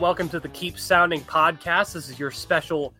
welcome 0.00 0.30
to 0.30 0.40
the 0.40 0.48
Keep 0.48 0.76
Pounding 0.88 1.20
podcast. 1.20 1.92
This 1.92 2.08
is 2.08 2.18
your 2.18 2.30
special 2.30 2.94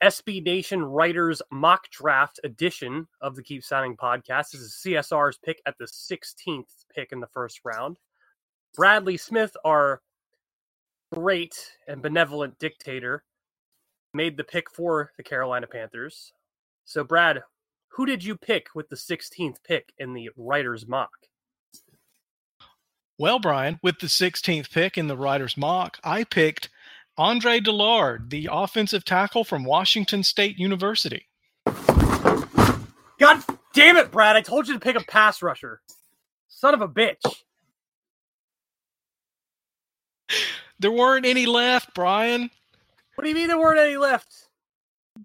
SB 0.00 0.44
Nation 0.44 0.80
Writers 0.80 1.42
Mock 1.50 1.90
Draft 1.90 2.38
edition 2.44 3.08
of 3.20 3.34
the 3.34 3.42
Keep 3.42 3.68
Pounding 3.68 3.96
podcast. 3.96 4.52
This 4.52 4.60
is 4.60 4.80
CSR's 4.86 5.38
pick 5.44 5.60
at 5.66 5.74
the 5.80 5.86
16th 5.86 6.68
pick 6.94 7.10
in 7.10 7.18
the 7.18 7.26
first 7.26 7.62
round. 7.64 7.96
Bradley 8.76 9.16
Smith, 9.16 9.56
our 9.64 10.00
great 11.12 11.56
and 11.88 12.00
benevolent 12.00 12.56
dictator, 12.60 13.24
made 14.14 14.36
the 14.36 14.44
pick 14.44 14.70
for 14.70 15.10
the 15.16 15.24
Carolina 15.24 15.66
Panthers. 15.66 16.32
So, 16.84 17.02
Brad, 17.02 17.42
who 17.88 18.06
did 18.06 18.22
you 18.22 18.36
pick 18.36 18.68
with 18.72 18.88
the 18.88 18.94
16th 18.94 19.56
pick 19.66 19.92
in 19.98 20.12
the 20.12 20.30
Writers 20.36 20.86
Mock? 20.86 21.10
Well, 23.20 23.40
Brian, 23.40 23.80
with 23.82 23.98
the 23.98 24.06
16th 24.06 24.70
pick 24.70 24.96
in 24.96 25.08
the 25.08 25.16
Writers 25.16 25.56
Mock, 25.56 25.98
I 26.04 26.22
picked 26.22 26.68
Andre 27.16 27.58
Dillard, 27.58 28.30
the 28.30 28.48
offensive 28.50 29.04
tackle 29.04 29.42
from 29.42 29.64
Washington 29.64 30.22
State 30.22 30.56
University. 30.56 31.26
God 31.66 33.42
damn 33.74 33.96
it, 33.96 34.12
Brad. 34.12 34.36
I 34.36 34.40
told 34.40 34.68
you 34.68 34.74
to 34.74 34.80
pick 34.80 34.94
a 34.94 35.00
pass 35.00 35.42
rusher. 35.42 35.80
Son 36.46 36.74
of 36.74 36.80
a 36.80 36.88
bitch. 36.88 37.16
There 40.78 40.92
weren't 40.92 41.26
any 41.26 41.46
left, 41.46 41.92
Brian. 41.96 42.50
What 43.16 43.24
do 43.24 43.30
you 43.30 43.34
mean 43.34 43.48
there 43.48 43.58
weren't 43.58 43.80
any 43.80 43.96
left? 43.96 44.32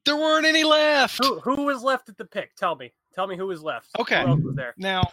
There 0.04 0.16
weren't 0.16 0.48
any 0.48 0.64
left. 0.64 1.24
Who, 1.24 1.40
who 1.42 1.66
was 1.66 1.84
left 1.84 2.10
at 2.10 2.18
the 2.18 2.26
pick? 2.26 2.56
Tell 2.56 2.76
me. 2.76 2.92
Tell 3.14 3.28
me 3.28 3.38
who 3.38 3.46
was 3.46 3.62
left. 3.62 3.90
Okay. 4.00 4.24
Who 4.26 4.36
was 4.38 4.56
there? 4.56 4.74
Now, 4.78 5.04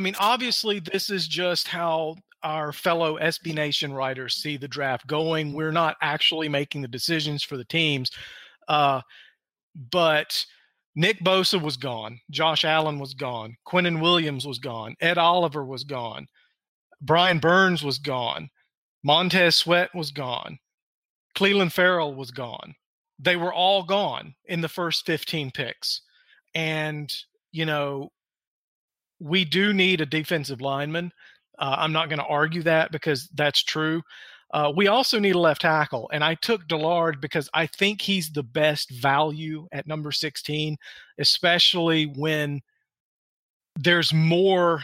I 0.00 0.02
mean, 0.02 0.16
obviously, 0.18 0.78
this 0.78 1.10
is 1.10 1.28
just 1.28 1.68
how 1.68 2.16
our 2.42 2.72
fellow 2.72 3.18
SB 3.18 3.54
Nation 3.54 3.92
writers 3.92 4.36
see 4.36 4.56
the 4.56 4.66
draft 4.66 5.06
going. 5.06 5.52
We're 5.52 5.72
not 5.72 5.98
actually 6.00 6.48
making 6.48 6.80
the 6.80 6.88
decisions 6.88 7.42
for 7.42 7.58
the 7.58 7.66
teams. 7.66 8.10
Uh, 8.66 9.02
but 9.90 10.42
Nick 10.94 11.20
Bosa 11.20 11.60
was 11.60 11.76
gone. 11.76 12.18
Josh 12.30 12.64
Allen 12.64 12.98
was 12.98 13.12
gone. 13.12 13.58
Quinnen 13.66 14.00
Williams 14.00 14.46
was 14.46 14.58
gone. 14.58 14.96
Ed 15.02 15.18
Oliver 15.18 15.66
was 15.66 15.84
gone. 15.84 16.28
Brian 17.02 17.38
Burns 17.38 17.82
was 17.82 17.98
gone. 17.98 18.48
Montez 19.04 19.54
Sweat 19.54 19.94
was 19.94 20.12
gone. 20.12 20.58
Clelin 21.36 21.70
Ferrell 21.70 22.14
was 22.14 22.30
gone. 22.30 22.74
They 23.18 23.36
were 23.36 23.52
all 23.52 23.82
gone 23.82 24.34
in 24.46 24.62
the 24.62 24.68
first 24.68 25.04
15 25.04 25.50
picks. 25.50 26.00
And, 26.54 27.14
you 27.52 27.66
know, 27.66 28.12
we 29.20 29.44
do 29.44 29.72
need 29.72 30.00
a 30.00 30.06
defensive 30.06 30.60
lineman. 30.60 31.12
Uh, 31.58 31.76
I'm 31.78 31.92
not 31.92 32.08
going 32.08 32.18
to 32.18 32.24
argue 32.24 32.62
that 32.62 32.90
because 32.90 33.28
that's 33.34 33.62
true. 33.62 34.02
Uh, 34.52 34.72
we 34.74 34.88
also 34.88 35.20
need 35.20 35.36
a 35.36 35.38
left 35.38 35.60
tackle, 35.60 36.10
and 36.12 36.24
I 36.24 36.34
took 36.34 36.66
Dillard 36.66 37.20
because 37.20 37.48
I 37.54 37.66
think 37.66 38.02
he's 38.02 38.32
the 38.32 38.42
best 38.42 38.90
value 38.90 39.68
at 39.70 39.86
number 39.86 40.10
16, 40.10 40.76
especially 41.18 42.06
when 42.06 42.60
there's 43.76 44.12
more 44.12 44.82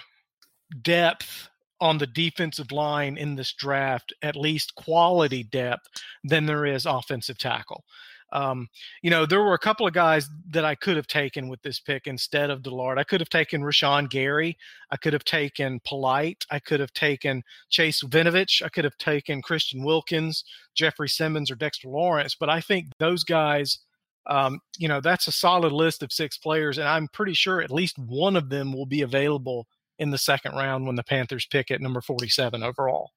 depth 0.83 1.49
on 1.81 1.99
the 1.99 2.07
defensive 2.07 2.71
line 2.71 3.19
in 3.19 3.35
this 3.35 3.53
draft, 3.53 4.15
at 4.23 4.37
least 4.37 4.75
quality 4.77 5.43
depth, 5.43 5.89
than 6.23 6.47
there 6.47 6.65
is 6.65 6.87
offensive 6.87 7.39
tackle. 7.39 7.85
Um, 8.33 8.69
you 9.03 9.11
know, 9.11 9.25
there 9.25 9.43
were 9.43 9.55
a 9.55 9.59
couple 9.59 9.87
of 9.87 9.93
guys 9.93 10.29
that 10.51 10.65
I 10.65 10.75
could 10.75 10.97
have 10.97 11.07
taken 11.07 11.49
with 11.49 11.63
this 11.63 11.79
pick 11.79 12.07
instead 12.07 12.51
of 12.51 12.63
Dillard. 12.63 12.99
I 12.99 13.05
could 13.05 13.21
have 13.21 13.29
taken 13.29 13.63
Rashan 13.63 14.11
Gary. 14.11 14.57
I 14.91 14.97
could 14.97 15.13
have 15.13 15.25
taken 15.25 15.81
Polite. 15.85 16.45
I 16.51 16.59
could 16.59 16.81
have 16.81 16.93
taken 16.93 17.43
Chase 17.71 18.03
Winovich. 18.03 18.63
I 18.63 18.69
could 18.69 18.85
have 18.85 18.99
taken 18.99 19.43
Christian 19.43 19.85
Wilkins, 19.85 20.45
Jeffery 20.75 21.09
Simmons, 21.09 21.51
or 21.51 21.55
Dexter 21.55 21.89
Lawrence. 21.89 22.35
But 22.35 22.51
I 22.51 22.61
think 22.61 22.89
those 22.99 23.23
guys, 23.23 23.79
um, 24.27 24.61
you 24.77 24.89
know, 24.89 25.01
that's 25.01 25.29
a 25.29 25.33
solid 25.33 25.73
list 25.73 26.03
of 26.03 26.13
six 26.13 26.37
players. 26.37 26.79
And 26.79 26.89
I'm 26.89 27.09
pretty 27.09 27.35
sure 27.35 27.63
at 27.63 27.71
least 27.71 27.99
one 27.99 28.37
of 28.37 28.49
them 28.49 28.73
will 28.73 28.87
be 28.87 29.03
available 29.03 29.67
in 29.99 30.11
the 30.11 30.19
second 30.19 30.53
round 30.53 30.87
when 30.87 30.97
the 30.97 31.05
Panthers 31.05 31.47
pick 31.47 31.71
at 31.71 31.81
number 31.81 32.01
47 32.01 32.63
overall. 32.63 33.13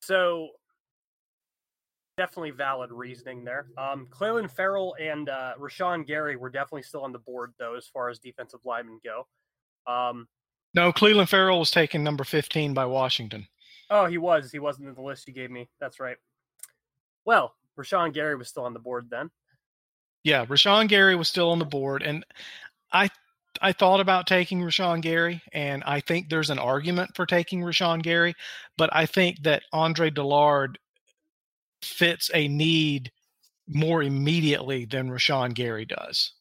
So 0.00 0.48
definitely 2.18 2.50
valid 2.50 2.90
reasoning 2.92 3.44
there. 3.44 3.68
Um, 3.78 4.06
Clelin 4.10 4.50
Ferrell 4.50 4.94
and 5.00 5.30
uh, 5.30 5.54
Rashan 5.58 6.06
Gary 6.06 6.36
were 6.36 6.50
definitely 6.50 6.82
still 6.82 7.02
on 7.02 7.12
the 7.12 7.18
board 7.18 7.54
though, 7.58 7.76
as 7.76 7.86
far 7.86 8.10
as 8.10 8.18
defensive 8.18 8.60
linemen 8.64 9.00
go. 9.02 9.26
Um, 9.90 10.28
No, 10.74 10.92
Clelin 10.92 11.28
Ferrell 11.28 11.60
was 11.60 11.70
taken 11.70 12.04
number 12.04 12.24
15 12.24 12.74
by 12.74 12.84
Washington. 12.84 13.46
oh, 13.88 14.04
he 14.04 14.18
was. 14.18 14.52
He 14.52 14.58
wasn't 14.58 14.88
in 14.88 14.94
the 14.94 15.00
list 15.00 15.26
you 15.26 15.32
gave 15.32 15.50
me. 15.50 15.70
That's 15.80 15.98
right. 15.98 16.16
Well, 17.24 17.54
Rashan 17.78 18.12
Gary 18.12 18.36
was 18.36 18.48
still 18.48 18.64
on 18.64 18.74
the 18.74 18.80
board 18.80 19.08
then. 19.10 19.30
Yeah, 20.24 20.44
Rashan 20.44 20.88
Gary 20.88 21.16
was 21.16 21.28
still 21.28 21.50
on 21.50 21.58
the 21.58 21.64
board, 21.64 22.02
and 22.02 22.26
I 22.92 23.08
I 23.62 23.72
thought 23.72 24.00
about 24.00 24.26
taking 24.26 24.60
Rashan 24.60 25.00
Gary, 25.00 25.40
and 25.52 25.82
I 25.84 26.00
think 26.00 26.28
there's 26.28 26.50
an 26.50 26.58
argument 26.58 27.12
for 27.14 27.24
taking 27.26 27.60
Rashan 27.60 28.02
Gary, 28.02 28.34
but 28.76 28.90
I 28.92 29.06
think 29.06 29.42
that 29.44 29.62
Andre 29.72 30.10
Dillard 30.10 30.78
fits 31.82 32.30
a 32.34 32.48
need 32.48 33.12
more 33.66 34.02
immediately 34.02 34.84
than 34.84 35.10
Rashan 35.10 35.54
Gary 35.54 35.84
does. 35.84 36.32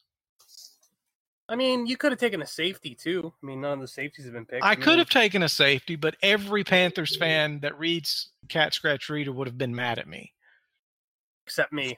I 1.49 1.55
mean, 1.55 1.87
you 1.87 1.95
could 1.95 2.11
have 2.11 2.19
taken 2.19 2.41
a 2.41 2.47
safety 2.47 2.93
too. 2.93 3.33
I 3.41 3.45
mean, 3.45 3.61
none 3.61 3.73
of 3.73 3.79
the 3.79 3.87
safeties 3.87 4.25
have 4.25 4.33
been 4.33 4.45
picked. 4.45 4.65
I 4.65 4.75
mean, 4.75 4.81
could 4.81 4.97
have 4.97 5.09
taken 5.09 5.43
a 5.43 5.49
safety, 5.49 5.95
but 5.95 6.17
every 6.21 6.63
Panthers 6.63 7.15
fan 7.15 7.59
that 7.61 7.77
reads 7.79 8.31
Cat 8.49 8.73
Scratch 8.73 9.09
Reader 9.09 9.31
would 9.31 9.47
have 9.47 9.57
been 9.57 9.73
mad 9.73 9.97
at 9.97 10.07
me, 10.07 10.33
except 11.45 11.71
me. 11.71 11.97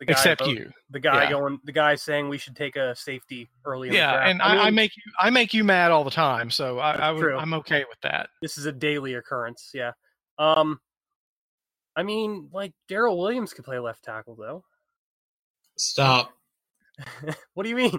The 0.00 0.06
guy 0.06 0.12
except 0.12 0.46
you. 0.46 0.70
The 0.90 1.00
guy 1.00 1.24
Yeah. 1.24 1.30
going, 1.30 1.60
the 1.64 1.72
guy 1.72 1.94
saying 1.94 2.28
we 2.28 2.38
should 2.38 2.56
take 2.56 2.76
a 2.76 2.94
safety 2.94 3.50
early. 3.66 3.90
Yeah, 3.90 4.26
and 4.28 4.40
I, 4.40 4.56
I 4.56 4.64
mean, 4.66 4.74
make 4.76 4.96
you 4.96 5.02
I 5.18 5.30
make 5.30 5.54
you 5.54 5.64
mad 5.64 5.90
all 5.90 6.04
the 6.04 6.10
time, 6.10 6.50
so 6.50 6.78
I, 6.78 6.92
I 6.92 7.10
would, 7.12 7.32
I'm 7.34 7.54
okay 7.54 7.84
with 7.88 8.00
that. 8.02 8.30
this 8.42 8.56
is 8.58 8.66
a 8.66 8.72
daily 8.72 9.14
occurrence. 9.14 9.70
Yeah. 9.74 9.92
Um, 10.38 10.80
I 11.96 12.02
mean, 12.02 12.48
like 12.52 12.72
Daryl 12.88 13.18
Williams 13.18 13.52
could 13.52 13.64
play 13.64 13.78
left 13.78 14.04
tackle 14.04 14.36
though. 14.36 14.64
Stop. 15.76 16.32
what 17.54 17.64
do 17.64 17.68
you 17.68 17.76
mean? 17.76 17.98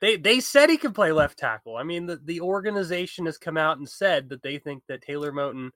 They 0.00 0.16
they 0.16 0.40
said 0.40 0.70
he 0.70 0.76
could 0.76 0.94
play 0.94 1.12
left 1.12 1.38
tackle. 1.38 1.76
I 1.76 1.82
mean, 1.82 2.06
the, 2.06 2.16
the 2.16 2.40
organization 2.40 3.26
has 3.26 3.38
come 3.38 3.56
out 3.56 3.78
and 3.78 3.88
said 3.88 4.28
that 4.30 4.42
they 4.42 4.58
think 4.58 4.82
that 4.88 5.02
Taylor 5.02 5.32
Moton 5.32 5.70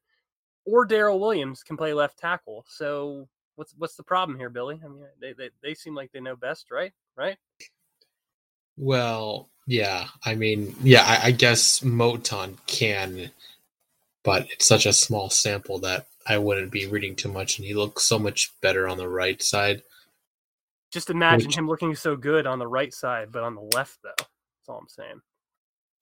or 0.66 0.86
Daryl 0.86 1.20
Williams 1.20 1.62
can 1.62 1.76
play 1.76 1.94
left 1.94 2.18
tackle. 2.18 2.64
So 2.68 3.28
what's 3.56 3.74
what's 3.78 3.96
the 3.96 4.02
problem 4.02 4.38
here, 4.38 4.50
Billy? 4.50 4.80
I 4.84 4.88
mean, 4.88 5.04
they 5.20 5.32
they, 5.32 5.50
they 5.62 5.74
seem 5.74 5.94
like 5.94 6.12
they 6.12 6.20
know 6.20 6.36
best, 6.36 6.70
right? 6.70 6.92
Right? 7.16 7.36
Well, 8.76 9.48
yeah. 9.66 10.06
I 10.24 10.34
mean, 10.34 10.74
yeah. 10.82 11.04
I, 11.04 11.28
I 11.28 11.30
guess 11.32 11.80
Moton 11.80 12.56
can, 12.66 13.30
but 14.22 14.46
it's 14.50 14.68
such 14.68 14.86
a 14.86 14.92
small 14.92 15.30
sample 15.30 15.78
that 15.80 16.06
I 16.28 16.38
wouldn't 16.38 16.70
be 16.70 16.86
reading 16.86 17.16
too 17.16 17.32
much. 17.32 17.58
And 17.58 17.66
he 17.66 17.74
looks 17.74 18.04
so 18.04 18.18
much 18.18 18.52
better 18.60 18.86
on 18.86 18.98
the 18.98 19.08
right 19.08 19.42
side. 19.42 19.82
Just 20.92 21.10
imagine 21.10 21.48
Which- 21.48 21.56
him 21.56 21.66
looking 21.66 21.94
so 21.94 22.16
good 22.16 22.46
on 22.46 22.58
the 22.58 22.66
right 22.66 22.92
side, 22.92 23.32
but 23.32 23.42
on 23.42 23.54
the 23.54 23.68
left 23.74 23.98
though. 24.02 24.10
That's 24.18 24.68
all 24.68 24.78
I'm 24.78 24.88
saying. 24.88 25.20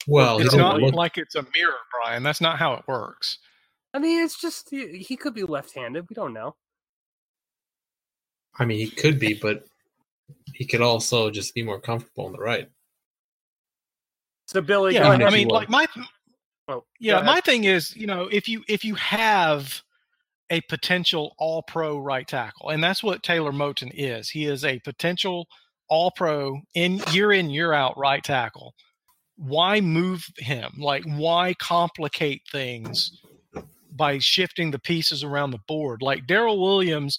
Well, 0.06 0.38
it's 0.38 0.55
doesn't 0.55 0.81
look. 0.81 0.94
like 0.94 1.19
it's 1.19 1.34
a 1.34 1.43
mirror, 1.55 1.75
Brian. 1.93 2.23
That's 2.23 2.40
not 2.40 2.58
how 2.58 2.75
it 2.75 2.84
works. 2.87 3.38
I 3.93 3.99
mean, 3.99 4.23
it's 4.23 4.40
just 4.40 4.70
he, 4.70 4.99
he 4.99 5.17
could 5.17 5.34
be 5.34 5.43
left-handed. 5.43 6.08
We 6.08 6.14
don't 6.14 6.32
know. 6.32 6.55
I 8.58 8.64
mean, 8.67 8.79
he 8.79 8.88
could 8.88 9.19
be, 9.19 9.34
but 9.34 9.67
he 10.55 10.64
could 10.64 10.81
also 10.81 11.31
just 11.31 11.55
be 11.55 11.62
more 11.62 11.81
comfortable 11.81 12.26
on 12.26 12.32
the 12.32 12.38
right. 12.38 12.69
So 14.46 14.61
Billy, 14.61 14.94
yeah, 14.94 15.17
go 15.17 15.25
I 15.25 15.31
mean, 15.31 15.49
like 15.49 15.69
my 15.69 15.87
Oh, 16.69 16.84
yeah, 16.99 17.22
my 17.22 17.40
thing 17.40 17.64
is, 17.64 17.96
you 17.96 18.06
know, 18.06 18.29
if 18.31 18.49
you 18.49 18.64
if 18.69 18.84
you 18.84 18.96
have 18.96 19.82
a 20.50 20.60
potential 20.62 21.34
All 21.38 21.62
Pro 21.62 21.98
right 21.98 22.26
tackle, 22.26 22.70
and 22.70 22.82
that's 22.82 23.02
what 23.02 23.22
Taylor 23.22 23.52
Moton 23.52 23.90
is. 23.94 24.31
He 24.31 24.46
is 24.46 24.64
a 24.64 24.81
potential 24.81 25.46
All 25.88 26.10
Pro 26.10 26.60
in 26.75 27.00
year 27.10 27.32
in 27.32 27.50
year 27.50 27.72
out 27.72 27.96
right 27.98 28.22
tackle. 28.22 28.75
Why 29.37 29.81
move 29.81 30.26
him? 30.38 30.72
Like, 30.78 31.04
why 31.04 31.54
complicate 31.58 32.43
things 32.50 33.10
by 33.94 34.19
shifting 34.19 34.70
the 34.70 34.78
pieces 34.78 35.22
around 35.22 35.50
the 35.50 35.60
board? 35.69 36.00
Like 36.00 36.26
Daryl 36.26 36.58
Williams, 36.58 37.19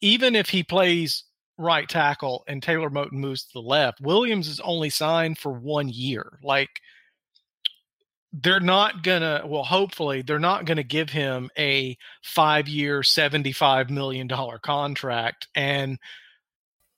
even 0.00 0.34
if 0.34 0.48
he 0.48 0.62
plays 0.62 1.24
right 1.58 1.88
tackle 1.88 2.44
and 2.48 2.62
Taylor 2.62 2.90
Moton 2.90 3.12
moves 3.12 3.44
to 3.44 3.50
the 3.54 3.60
left. 3.60 4.00
Williams 4.00 4.48
is 4.48 4.60
only 4.60 4.90
signed 4.90 5.38
for 5.38 5.52
one 5.52 5.88
year. 5.88 6.38
Like 6.42 6.70
they're 8.32 8.60
not 8.60 9.02
gonna 9.02 9.42
well 9.44 9.64
hopefully 9.64 10.22
they're 10.22 10.38
not 10.38 10.64
gonna 10.64 10.82
give 10.82 11.10
him 11.10 11.50
a 11.58 11.96
five 12.22 12.66
year 12.66 13.02
75 13.02 13.90
million 13.90 14.26
dollar 14.26 14.58
contract. 14.58 15.48
And 15.54 15.98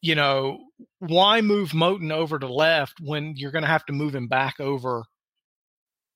you 0.00 0.14
know 0.14 0.60
why 1.00 1.40
move 1.40 1.70
Moton 1.70 2.12
over 2.12 2.38
to 2.38 2.46
left 2.46 3.00
when 3.00 3.34
you're 3.36 3.50
gonna 3.50 3.66
have 3.66 3.86
to 3.86 3.92
move 3.92 4.14
him 4.14 4.28
back 4.28 4.60
over 4.60 5.04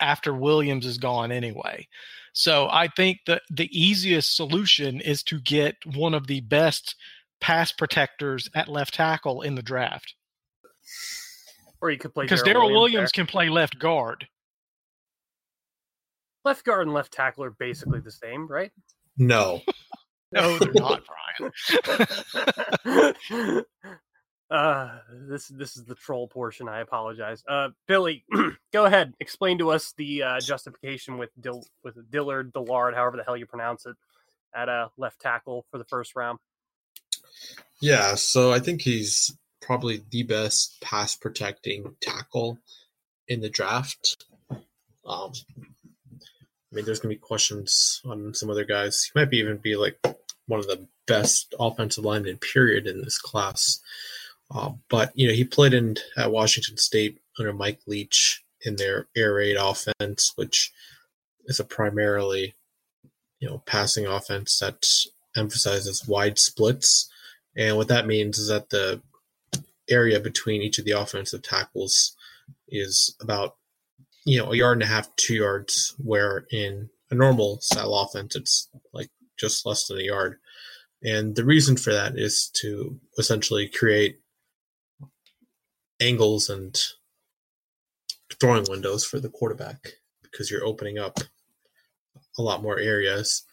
after 0.01 0.33
williams 0.33 0.87
is 0.87 0.99
gone 0.99 1.33
anyway? 1.33 1.89
So 2.33 2.69
i 2.71 2.87
think 2.87 3.19
that 3.27 3.43
the 3.51 3.69
easiest 3.73 4.37
solution 4.37 5.01
is 5.01 5.25
to 5.25 5.41
get 5.41 5.75
one 5.85 6.15
of 6.15 6.29
the 6.29 6.43
best 6.43 6.95
pass 7.41 7.73
protectors 7.73 8.49
at 8.55 8.69
left 8.69 8.95
tackle 8.95 9.43
in 9.43 9.57
the 9.57 9.63
draft. 9.63 10.15
Or 11.81 11.91
you 11.91 11.99
could 11.99 12.15
play 12.15 12.25
because 12.25 12.43
daryl 12.45 12.71
williams 12.71 13.11
there. 13.13 13.25
can 13.25 13.27
play 13.27 13.49
left 13.49 13.81
guard 13.81 14.29
left 16.45 16.65
guard 16.65 16.87
and 16.87 16.95
left 16.95 17.13
tackle 17.13 17.45
are 17.45 17.51
basically 17.51 18.01
the 18.01 18.11
same, 18.11 18.47
right? 18.47 18.73
No. 19.17 19.63
no 20.33 20.59
they're 20.59 20.73
not 20.75 21.03
brian 22.85 23.65
uh 24.51 24.99
this 25.27 25.49
this 25.49 25.75
is 25.75 25.87
the 25.87 25.95
troll 25.95 26.29
portion 26.29 26.69
i 26.69 26.81
apologize 26.81 27.43
uh 27.49 27.69
billy 27.87 28.27
go 28.75 28.85
ahead 28.85 29.15
explain 29.21 29.57
to 29.57 29.71
us 29.71 29.95
the 29.97 30.23
uh 30.23 30.39
justification 30.39 31.17
with 31.17 31.31
Dill 31.41 31.65
with 31.83 31.97
dillard 32.11 32.53
dillard 32.53 32.95
however 32.95 33.17
the 33.17 33.25
hell 33.25 33.39
you 33.39 33.47
pronounce 33.47 33.87
it 33.87 33.97
at 34.55 34.69
a 34.69 34.91
left 34.99 35.19
tackle 35.19 35.65
for 35.71 35.79
the 35.79 35.85
first 35.85 36.15
round 36.15 36.39
Yeah, 37.81 38.15
so 38.17 38.53
I 38.53 38.59
think 38.59 38.83
he's 38.83 39.37
probably 39.61 40.03
the 40.11 40.25
best 40.25 40.81
pass 40.81 41.15
protecting 41.15 41.95
tackle 42.01 42.59
in 43.29 43.41
the 43.41 43.51
draft. 43.51 44.25
Um, 45.07 45.33
I 46.71 46.77
mean, 46.77 46.85
there's 46.85 47.01
gonna 47.01 47.15
be 47.15 47.21
questions 47.21 48.03
on 48.05 48.35
some 48.35 48.51
other 48.51 48.65
guys. 48.65 49.05
He 49.05 49.19
might 49.19 49.31
be 49.31 49.39
even 49.39 49.57
be 49.57 49.77
like 49.77 49.99
one 50.47 50.61
of 50.61 50.67
the 50.67 50.87
best 51.07 51.55
offensive 51.59 52.05
linemen 52.05 52.39
period 52.39 52.87
in 52.87 53.03
this 53.03 53.19
class. 53.19 53.81
Uh, 54.51 54.73
but 54.89 55.13
you 55.15 55.29
know, 55.29 55.35
he 55.35 55.45
played 55.45 55.75
in 55.75 55.97
at 56.17 56.33
Washington 56.33 56.77
State 56.77 57.19
under 57.39 57.53
Mike 57.53 57.81
Leach 57.87 58.45
in 58.63 58.77
their 58.77 59.07
air 59.17 59.35
raid 59.35 59.57
offense, 59.57 60.33
which 60.37 60.73
is 61.47 61.61
a 61.61 61.65
primarily 61.65 62.55
you 63.41 63.49
know 63.49 63.63
passing 63.67 64.07
offense 64.07 64.59
that 64.59 64.87
emphasizes 65.37 66.07
wide 66.07 66.39
splits. 66.39 67.11
And 67.57 67.77
what 67.77 67.89
that 67.89 68.07
means 68.07 68.39
is 68.39 68.49
that 68.49 68.71
the 68.71 69.01
area 69.91 70.21
between 70.21 70.63
each 70.63 70.79
of 70.79 70.85
the 70.85 70.93
offensive 70.93 71.43
tackles 71.43 72.15
is 72.69 73.17
about 73.21 73.57
you 74.29 74.39
know 74.39 74.53
a 74.53 74.57
yard 74.57 74.77
and 74.77 74.83
a 74.83 74.87
half, 74.87 75.15
two 75.17 75.35
yards, 75.35 75.95
where 75.97 76.47
in 76.51 76.91
a 77.11 77.15
normal 77.15 77.61
style 77.63 77.95
offense 77.95 78.37
it's 78.37 78.69
like 78.93 79.09
just 79.39 79.65
less 79.65 79.87
than 79.87 79.99
a 79.99 80.05
yard. 80.05 80.37
And 81.03 81.35
the 81.35 81.45
reason 81.45 81.77
for 81.77 81.93
that 81.93 82.19
is 82.19 82.51
to 82.55 82.99
essentially 83.17 83.69
create 83.69 84.21
angles 86.01 86.51
and 86.51 86.79
throwing 88.39 88.67
windows 88.69 89.05
for 89.05 89.19
the 89.19 89.31
quarterback 89.31 89.93
because 90.23 90.51
you're 90.51 90.65
opening 90.65 90.99
up 90.99 91.21
a 92.37 92.43
lot 92.43 92.63
more 92.63 92.79
areas. 92.79 93.45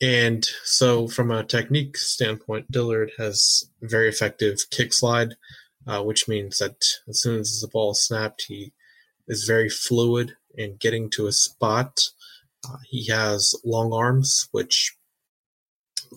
And 0.00 0.46
so, 0.64 1.08
from 1.08 1.30
a 1.32 1.44
technique 1.44 1.96
standpoint, 1.96 2.70
Dillard 2.70 3.10
has 3.18 3.68
very 3.82 4.08
effective 4.08 4.58
kick 4.70 4.92
slide, 4.92 5.34
uh, 5.88 6.02
which 6.02 6.28
means 6.28 6.58
that 6.58 6.84
as 7.08 7.20
soon 7.20 7.40
as 7.40 7.60
the 7.60 7.68
ball 7.68 7.90
is 7.90 8.06
snapped, 8.06 8.44
he 8.46 8.72
is 9.30 9.44
very 9.44 9.70
fluid 9.70 10.36
in 10.54 10.76
getting 10.76 11.08
to 11.10 11.28
a 11.28 11.32
spot. 11.32 12.00
Uh, 12.68 12.76
he 12.84 13.06
has 13.06 13.54
long 13.64 13.92
arms, 13.92 14.48
which 14.50 14.96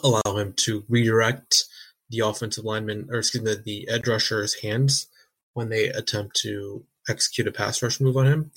allow 0.04 0.38
him 0.38 0.54
to 0.58 0.84
redirect 0.90 1.66
the 2.10 2.20
offensive 2.20 2.66
lineman, 2.66 3.08
or 3.10 3.20
excuse 3.20 3.44
me, 3.44 3.56
the 3.64 3.88
edge 3.88 4.08
rusher's 4.08 4.56
hands 4.56 5.08
when 5.54 5.70
they 5.70 5.86
attempt 5.86 6.36
to 6.36 6.84
execute 7.08 7.48
a 7.48 7.52
pass 7.52 7.82
rush 7.82 8.02
move 8.02 8.18
on 8.18 8.26
him. 8.26 8.52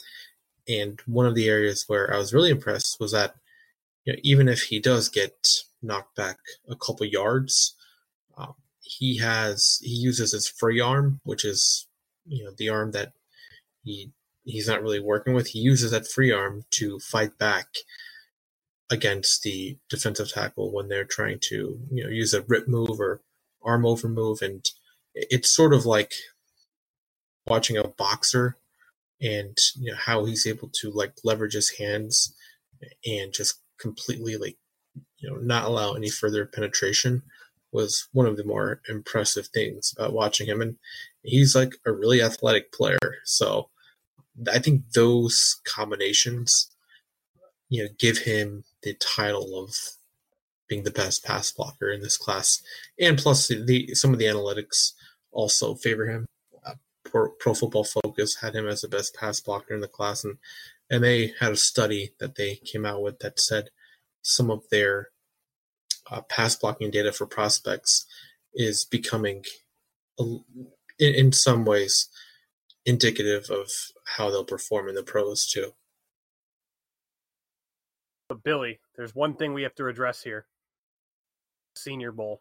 And 0.67 1.01
one 1.07 1.27
of 1.27 1.35
the 1.35 1.49
areas 1.49 1.85
where 1.87 2.13
I 2.13 2.17
was 2.17 2.33
really 2.33 2.51
impressed 2.51 2.99
was 2.99 3.13
that 3.13 3.37
you 4.05 4.15
know, 4.15 4.19
even 4.23 4.49
if 4.49 4.63
he 4.63 4.81
does 4.81 5.09
get 5.09 5.47
knocked 5.83 6.17
back 6.17 6.39
a 6.69 6.77
couple 6.77 7.05
yards, 7.05 7.77
um, 8.39 8.55
he 8.81 9.19
has 9.19 9.79
he 9.83 9.91
uses 9.91 10.33
his 10.33 10.49
free 10.49 10.81
arm, 10.81 11.21
which 11.25 11.45
is 11.45 11.87
you 12.27 12.45
know 12.45 12.53
the 12.57 12.71
arm 12.71 12.93
that 12.93 13.13
he 13.83 14.13
he's 14.47 14.69
not 14.69 14.83
really 14.83 15.01
working 15.01 15.35
with. 15.35 15.49
He 15.49 15.59
uses 15.59 15.91
that 15.91 16.07
free 16.07 16.33
arm 16.33 16.65
to 16.73 16.99
fight 17.01 17.37
back 17.39 17.67
against 18.89 19.43
the 19.43 19.77
defensive 19.91 20.33
tackle 20.33 20.73
when 20.73 20.89
they're 20.89 21.05
trying 21.05 21.39
to 21.41 21.79
you 21.91 22.05
know 22.05 22.09
use 22.09 22.33
a 22.33 22.43
rip 22.43 22.69
move 22.69 23.01
or 23.01 23.21
arm 23.63 23.85
over 23.85 24.09
move, 24.09 24.41
and 24.41 24.65
it's 25.15 25.55
sort 25.55 25.75
of 25.75 25.85
like 25.85 26.13
watching 27.47 27.77
a 27.77 27.89
boxer 27.89 28.57
and 29.21 29.57
you 29.77 29.91
know 29.91 29.97
how 29.97 30.25
he's 30.25 30.47
able 30.47 30.69
to 30.69 30.91
like 30.91 31.13
leverage 31.25 31.55
his 31.55 31.71
hands 31.71 32.35
and 33.05 33.33
just 33.33 33.61
completely 33.79 34.37
like 34.37 34.57
you 35.19 35.29
know 35.29 35.37
not 35.37 35.65
allow 35.65 35.95
any 35.95 36.11
further 36.11 36.45
penetration 36.45 37.23
was 37.73 38.09
one 38.13 38.27
of 38.27 38.37
the 38.37 38.45
more 38.45 38.81
impressive 38.89 39.47
things 39.49 39.95
about 39.97 40.13
watching 40.13 40.47
him 40.47 40.61
and 40.61 40.77
he's 41.23 41.55
like 41.55 41.75
a 41.87 41.93
really 41.93 42.23
athletic 42.23 42.73
player 42.73 42.99
so 43.25 43.69
i 44.53 44.59
think 44.59 44.83
those 44.95 45.61
combinations 45.65 46.71
you 47.69 47.83
know 47.83 47.89
give 47.99 48.19
him 48.19 48.65
the 48.83 48.95
title 48.95 49.59
of 49.63 49.75
being 50.69 50.83
the 50.83 50.91
best 50.91 51.25
pass 51.25 51.53
blocker 51.53 51.91
in 51.91 52.01
this 52.01 52.17
class. 52.17 52.63
And 52.99 53.19
plus 53.19 53.49
the, 53.49 53.95
some 53.95 54.13
of 54.13 54.19
the 54.19 54.25
analytics 54.25 54.93
also 55.31 55.75
favor 55.75 56.07
him. 56.07 56.27
Uh, 56.65 56.75
pro, 57.05 57.31
pro 57.39 57.55
football 57.55 57.85
focus 57.85 58.37
had 58.41 58.55
him 58.55 58.67
as 58.67 58.81
the 58.81 58.89
best 58.89 59.15
pass 59.15 59.41
blocker 59.41 59.75
in 59.75 59.81
the 59.81 59.89
class 59.89 60.25
and 60.25 60.39
and 60.89 61.03
they 61.03 61.33
had 61.41 61.51
a 61.51 61.57
study 61.57 62.13
that 62.21 62.37
they 62.37 62.57
came 62.57 62.87
out 62.87 63.03
with 63.03 63.19
that 63.19 63.41
said 63.41 63.71
some 64.23 64.53
of 64.53 64.63
their 64.71 65.09
uh, 66.09 66.21
pass 66.23 66.55
blocking 66.55 66.93
data 66.93 67.11
for 67.11 67.27
prospects 67.27 68.07
is 68.55 68.85
becoming, 68.85 69.45
in, 70.17 70.65
in 70.99 71.33
some 71.33 71.65
ways, 71.65 72.09
indicative 72.87 73.51
of 73.51 73.69
how 74.05 74.31
they'll 74.31 74.45
perform 74.45 74.89
in 74.89 74.95
the 74.95 75.03
pros 75.03 75.45
too. 75.47 75.73
but 78.29 78.43
billy 78.43 78.81
there's 78.97 79.15
one 79.15 79.35
thing 79.35 79.53
we 79.55 79.63
have 79.63 79.75
to 79.75 79.87
address 79.87 80.23
here 80.23 80.47
senior 81.77 82.13
bowl 82.13 82.41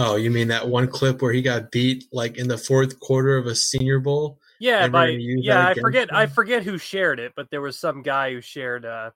Oh, 0.00 0.14
you 0.14 0.30
mean 0.30 0.46
that 0.48 0.68
one 0.68 0.86
clip 0.86 1.20
where 1.22 1.32
he 1.32 1.42
got 1.42 1.72
beat 1.72 2.04
like 2.12 2.36
in 2.38 2.46
the 2.46 2.56
fourth 2.56 3.00
quarter 3.00 3.36
of 3.36 3.46
a 3.46 3.54
Senior 3.56 3.98
Bowl? 3.98 4.38
yeah 4.60 4.86
by 4.86 5.08
yeah 5.08 5.66
i 5.68 5.74
forget 5.74 6.14
i 6.14 6.24
forget 6.26 6.62
who 6.62 6.78
shared 6.78 7.18
it 7.18 7.32
but 7.36 7.48
there 7.50 7.60
was 7.60 7.76
some 7.76 8.02
guy 8.02 8.32
who 8.32 8.40
shared 8.40 8.84
uh, 8.86 9.10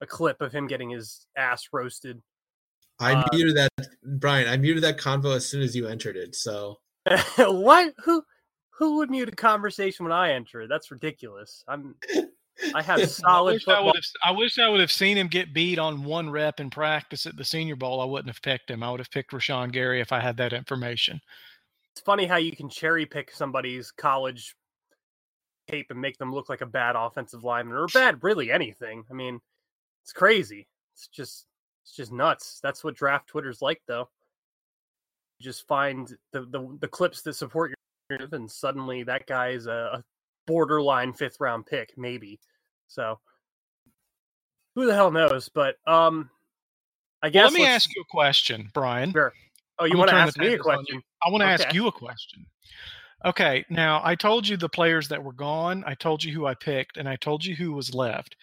a 0.00 0.06
clip 0.06 0.40
of 0.40 0.50
him 0.52 0.66
getting 0.66 0.88
his 0.90 1.26
ass 1.36 1.68
roasted 1.72 2.20
I 2.98 3.14
Uh, 3.14 3.28
muted 3.32 3.56
that, 3.56 3.70
Brian. 4.04 4.46
I 4.48 4.56
muted 4.58 4.82
that 4.84 4.96
convo 4.98 5.34
as 5.34 5.46
soon 5.46 5.60
as 5.62 5.74
you 5.74 5.86
entered 5.88 6.16
it. 6.16 6.34
So 6.36 6.78
what? 7.38 7.92
Who 8.04 8.22
who 8.82 8.96
would 8.96 9.10
mute 9.10 9.28
a 9.28 9.36
conversation 9.36 10.04
when 10.04 10.12
I 10.12 10.32
enter 10.32 10.62
it? 10.62 10.68
That's 10.68 10.90
ridiculous. 10.90 11.64
I'm 11.68 11.94
I 12.74 12.82
have 12.82 12.98
I 13.00 13.04
solid 13.04 13.52
wish 13.54 13.68
I, 13.68 13.80
would 13.80 13.94
have, 13.94 14.04
I 14.24 14.30
wish 14.32 14.58
I 14.58 14.68
would 14.68 14.80
have 14.80 14.90
seen 14.90 15.16
him 15.16 15.28
get 15.28 15.54
beat 15.54 15.78
on 15.78 16.02
one 16.02 16.28
rep 16.28 16.58
in 16.58 16.68
practice 16.68 17.24
at 17.24 17.36
the 17.36 17.44
Senior 17.44 17.76
Bowl. 17.76 18.00
I 18.00 18.04
wouldn't 18.04 18.28
have 18.28 18.42
picked 18.42 18.70
him. 18.70 18.82
I 18.82 18.90
would 18.90 18.98
have 18.98 19.10
picked 19.10 19.30
Rashan 19.30 19.70
Gary 19.70 20.00
if 20.00 20.10
I 20.10 20.18
had 20.18 20.36
that 20.38 20.52
information. 20.52 21.20
It's 21.92 22.00
funny 22.00 22.26
how 22.26 22.36
you 22.36 22.56
can 22.56 22.68
cherry 22.68 23.06
pick 23.06 23.30
somebody's 23.30 23.92
college 23.92 24.56
tape 25.68 25.86
and 25.90 26.00
make 26.00 26.18
them 26.18 26.34
look 26.34 26.48
like 26.48 26.60
a 26.60 26.66
bad 26.66 26.96
offensive 26.96 27.44
lineman 27.44 27.76
or 27.76 27.86
bad 27.86 28.18
really 28.22 28.50
anything. 28.50 29.04
I 29.08 29.14
mean, 29.14 29.40
it's 30.02 30.12
crazy. 30.12 30.66
It's 30.94 31.06
just 31.06 31.46
it's 31.84 31.94
just 31.94 32.10
nuts. 32.10 32.58
That's 32.64 32.82
what 32.82 32.96
draft 32.96 33.28
Twitter's 33.28 33.62
like 33.62 33.80
though. 33.86 34.08
You 35.38 35.44
just 35.44 35.68
find 35.68 36.12
the 36.32 36.40
the, 36.40 36.76
the 36.80 36.88
clips 36.88 37.22
that 37.22 37.34
support 37.34 37.70
your 37.70 37.76
narrative 38.12 38.32
and 38.32 38.50
suddenly 38.50 39.02
that 39.04 39.26
guy 39.26 39.50
is 39.50 39.66
a, 39.66 40.02
borderline 40.46 41.12
fifth 41.12 41.36
round 41.40 41.66
pick, 41.66 41.92
maybe. 41.96 42.40
So 42.88 43.20
who 44.74 44.86
the 44.86 44.94
hell 44.94 45.12
knows? 45.12 45.48
But 45.48 45.76
um 45.86 46.30
I 47.22 47.30
guess 47.30 47.44
Well, 47.44 47.52
let 47.52 47.60
me 47.60 47.66
ask 47.66 47.94
you 47.94 48.02
a 48.02 48.10
question, 48.10 48.68
Brian. 48.74 49.12
Sure. 49.12 49.32
Oh, 49.78 49.84
you 49.84 49.96
want 49.96 50.10
to 50.10 50.16
ask 50.16 50.36
me 50.36 50.54
a 50.54 50.58
question? 50.58 51.00
I 51.24 51.30
want 51.30 51.42
to 51.42 51.46
ask 51.46 51.72
you 51.72 51.86
a 51.86 51.92
question. 51.92 52.46
Okay, 53.24 53.64
now 53.70 54.00
I 54.04 54.16
told 54.16 54.48
you 54.48 54.56
the 54.56 54.68
players 54.68 55.08
that 55.08 55.22
were 55.22 55.32
gone. 55.32 55.84
I 55.86 55.94
told 55.94 56.24
you 56.24 56.32
who 56.34 56.44
I 56.44 56.54
picked, 56.54 56.96
and 56.96 57.08
I 57.08 57.14
told 57.14 57.44
you 57.44 57.54
who 57.54 57.72
was 57.72 57.94
left. 57.94 58.34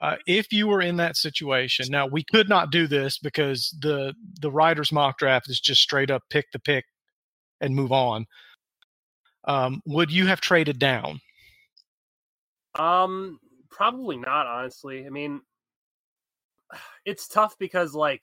Uh, 0.00 0.16
if 0.26 0.52
you 0.52 0.68
were 0.68 0.82
in 0.82 0.96
that 0.98 1.16
situation, 1.16 1.86
now 1.90 2.06
we 2.06 2.22
could 2.22 2.48
not 2.48 2.70
do 2.70 2.86
this 2.86 3.18
because 3.18 3.74
the 3.80 4.14
the 4.40 4.50
writers 4.50 4.92
mock 4.92 5.18
draft 5.18 5.48
is 5.48 5.60
just 5.60 5.80
straight 5.80 6.10
up 6.10 6.22
pick 6.28 6.52
the 6.52 6.58
pick 6.58 6.84
and 7.60 7.74
move 7.74 7.90
on. 7.90 8.26
Um, 9.44 9.82
would 9.86 10.10
you 10.10 10.26
have 10.26 10.40
traded 10.40 10.78
down? 10.78 11.20
Um, 12.74 13.40
probably 13.70 14.16
not. 14.16 14.46
Honestly, 14.46 15.06
I 15.06 15.10
mean, 15.10 15.40
it's 17.04 17.28
tough 17.28 17.56
because 17.58 17.94
like 17.94 18.22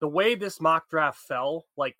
the 0.00 0.08
way 0.08 0.34
this 0.34 0.60
mock 0.60 0.88
draft 0.88 1.18
fell, 1.18 1.66
like 1.76 1.96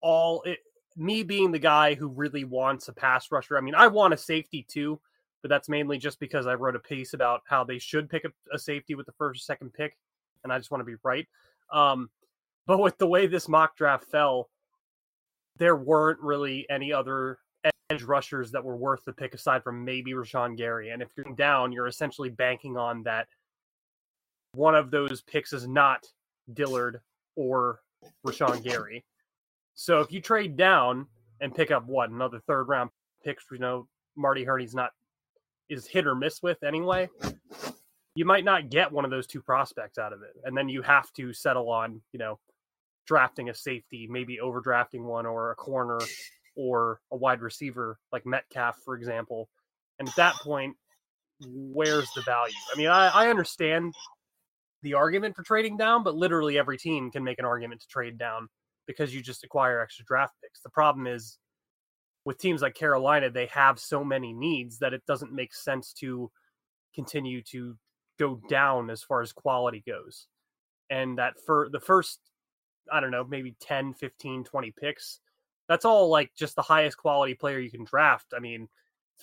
all 0.00 0.42
it, 0.42 0.58
me 0.96 1.22
being 1.22 1.50
the 1.50 1.58
guy 1.58 1.94
who 1.94 2.08
really 2.08 2.44
wants 2.44 2.88
a 2.88 2.92
pass 2.92 3.30
rusher. 3.30 3.56
I 3.56 3.60
mean, 3.60 3.74
I 3.74 3.88
want 3.88 4.14
a 4.14 4.18
safety 4.18 4.64
too, 4.68 5.00
but 5.42 5.48
that's 5.48 5.68
mainly 5.68 5.98
just 5.98 6.20
because 6.20 6.46
I 6.46 6.54
wrote 6.54 6.76
a 6.76 6.80
piece 6.80 7.14
about 7.14 7.42
how 7.46 7.64
they 7.64 7.78
should 7.78 8.08
pick 8.08 8.24
a, 8.24 8.32
a 8.52 8.58
safety 8.58 8.94
with 8.94 9.06
the 9.06 9.12
first 9.12 9.46
second 9.46 9.72
pick, 9.72 9.96
and 10.42 10.52
I 10.52 10.58
just 10.58 10.70
want 10.70 10.80
to 10.80 10.84
be 10.84 10.96
right. 11.02 11.26
Um, 11.72 12.10
but 12.66 12.78
with 12.78 12.98
the 12.98 13.06
way 13.06 13.26
this 13.26 13.48
mock 13.48 13.76
draft 13.76 14.04
fell, 14.04 14.48
there 15.58 15.76
weren't 15.76 16.20
really 16.20 16.66
any 16.70 16.92
other 16.92 17.38
edge 17.90 18.02
rushers 18.02 18.50
that 18.50 18.64
were 18.64 18.76
worth 18.76 19.04
the 19.04 19.12
pick 19.12 19.34
aside 19.34 19.62
from 19.62 19.84
maybe 19.84 20.12
Rashan 20.12 20.56
Gary. 20.56 20.90
And 20.90 21.02
if 21.02 21.10
you're 21.16 21.34
down, 21.34 21.72
you're 21.72 21.86
essentially 21.86 22.30
banking 22.30 22.76
on 22.76 23.02
that 23.02 23.26
one 24.54 24.74
of 24.74 24.90
those 24.90 25.22
picks 25.22 25.52
is 25.52 25.66
not 25.66 26.06
Dillard 26.52 27.00
or 27.36 27.80
Rashan 28.26 28.62
Gary. 28.62 29.04
So 29.74 30.00
if 30.00 30.12
you 30.12 30.20
trade 30.20 30.56
down 30.56 31.06
and 31.40 31.54
pick 31.54 31.70
up 31.70 31.86
what 31.86 32.10
another 32.10 32.40
third 32.46 32.64
round 32.68 32.90
picks, 33.24 33.44
you 33.50 33.58
know 33.58 33.88
Marty 34.16 34.44
Hurney's 34.44 34.74
not 34.74 34.90
is 35.68 35.86
hit 35.86 36.06
or 36.06 36.14
miss 36.14 36.42
with 36.42 36.62
anyway. 36.62 37.08
You 38.14 38.24
might 38.24 38.44
not 38.44 38.70
get 38.70 38.92
one 38.92 39.04
of 39.04 39.10
those 39.10 39.26
two 39.26 39.42
prospects 39.42 39.98
out 39.98 40.12
of 40.12 40.22
it, 40.22 40.36
and 40.44 40.56
then 40.56 40.68
you 40.68 40.82
have 40.82 41.12
to 41.14 41.32
settle 41.32 41.68
on 41.70 42.00
you 42.12 42.18
know 42.18 42.38
drafting 43.06 43.50
a 43.50 43.54
safety, 43.54 44.06
maybe 44.08 44.38
overdrafting 44.42 45.02
one 45.02 45.26
or 45.26 45.50
a 45.50 45.56
corner 45.56 45.98
or 46.56 47.00
a 47.10 47.16
wide 47.16 47.40
receiver 47.40 47.98
like 48.12 48.26
Metcalf, 48.26 48.76
for 48.84 48.94
example. 48.96 49.48
And 49.98 50.08
at 50.08 50.16
that 50.16 50.34
point, 50.36 50.76
where's 51.46 52.08
the 52.14 52.22
value? 52.22 52.54
I 52.72 52.78
mean, 52.78 52.88
I, 52.88 53.08
I 53.08 53.28
understand 53.28 53.94
the 54.82 54.94
argument 54.94 55.34
for 55.34 55.42
trading 55.42 55.76
down, 55.76 56.02
but 56.04 56.14
literally 56.14 56.58
every 56.58 56.78
team 56.78 57.10
can 57.10 57.24
make 57.24 57.38
an 57.38 57.44
argument 57.44 57.80
to 57.80 57.88
trade 57.88 58.18
down 58.18 58.48
because 58.86 59.14
you 59.14 59.22
just 59.22 59.44
acquire 59.44 59.80
extra 59.80 60.04
draft 60.04 60.34
picks. 60.42 60.60
The 60.60 60.70
problem 60.70 61.06
is 61.06 61.38
with 62.24 62.38
teams 62.38 62.62
like 62.62 62.74
Carolina, 62.74 63.30
they 63.30 63.46
have 63.46 63.78
so 63.78 64.04
many 64.04 64.32
needs 64.32 64.78
that 64.78 64.92
it 64.92 65.04
doesn't 65.06 65.32
make 65.32 65.54
sense 65.54 65.92
to 65.94 66.30
continue 66.94 67.42
to 67.42 67.76
go 68.18 68.40
down 68.48 68.90
as 68.90 69.02
far 69.02 69.20
as 69.20 69.32
quality 69.32 69.82
goes. 69.86 70.26
And 70.90 71.18
that 71.18 71.34
for 71.44 71.68
the 71.72 71.80
first, 71.80 72.20
I 72.92 73.00
don't 73.00 73.10
know, 73.10 73.24
maybe 73.24 73.56
10, 73.60 73.94
15, 73.94 74.44
20 74.44 74.74
picks, 74.78 75.20
that's 75.68 75.84
all 75.84 76.08
like 76.08 76.30
just 76.36 76.56
the 76.56 76.62
highest 76.62 76.96
quality 76.96 77.34
player 77.34 77.58
you 77.58 77.70
can 77.70 77.84
draft. 77.84 78.32
I 78.36 78.40
mean, 78.40 78.68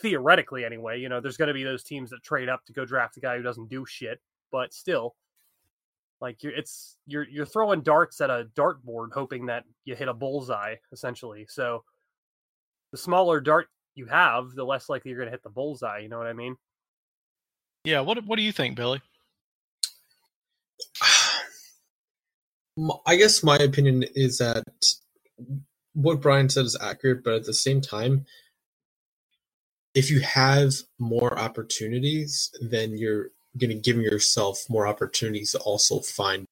theoretically 0.02 0.66
anyway, 0.66 1.00
you 1.00 1.10
know, 1.10 1.20
there's 1.20 1.38
going 1.38 1.48
to 1.48 1.54
be 1.54 1.64
those 1.64 1.84
teams 1.84 2.10
that 2.10 2.24
trade 2.24 2.50
up 2.50 2.66
to 2.66 2.74
go 2.74 2.86
draft 2.86 3.18
a 3.18 3.20
guy 3.20 3.38
who 3.38 3.44
doesn't 3.44 3.70
do 3.70 3.86
shit, 3.86 4.20
but 4.52 4.74
still 4.74 5.16
like 6.22 6.44
you're 6.44 6.54
it's 6.54 6.98
you're 7.08 7.28
you're 7.28 7.46
throwing 7.46 7.82
darts 7.82 8.22
at 8.22 8.30
a 8.30 8.48
dartboard 8.56 9.12
hoping 9.14 9.48
that 9.48 9.64
you 9.86 9.96
hit 9.96 10.08
a 10.08 10.14
bullseye 10.14 10.76
essentially. 10.92 11.46
So 11.50 11.84
the 12.92 12.98
smaller 12.98 13.40
dart 13.40 13.68
you 13.96 14.06
have, 14.06 14.52
the 14.56 14.64
less 14.64 14.88
likely 14.90 15.10
you're 15.10 15.18
going 15.18 15.28
to 15.28 15.32
hit 15.32 15.44
the 15.44 15.50
bullseye, 15.50 16.00
you 16.00 16.10
know 16.10 16.18
what 16.18 16.28
I 16.28 16.34
mean? 16.34 16.56
Yeah, 17.84 18.02
what 18.02 18.24
what 18.26 18.38
do 18.38 18.44
you 18.44 18.52
think, 18.52 18.76
Billy? 18.76 19.02
I 23.06 23.16
guess 23.16 23.44
my 23.44 23.58
opinion 23.58 24.04
is 24.16 24.38
that 24.38 24.64
what 25.94 26.22
Brian 26.22 26.50
said 26.50 26.66
is 26.66 26.78
accurate, 26.80 27.24
but 27.24 27.34
at 27.34 27.46
the 27.46 27.54
same 27.54 27.82
time, 27.82 28.26
if 29.94 30.10
you 30.10 30.22
have 30.22 30.74
more 31.00 31.38
opportunities, 31.38 32.50
then 32.62 32.98
you're 32.98 33.32
going 33.58 33.70
to 33.72 33.76
give 33.76 33.98
yourself 33.98 34.64
more 34.70 34.88
opportunities 34.88 35.52
to 35.52 35.60
also 35.60 36.00
find 36.00 36.46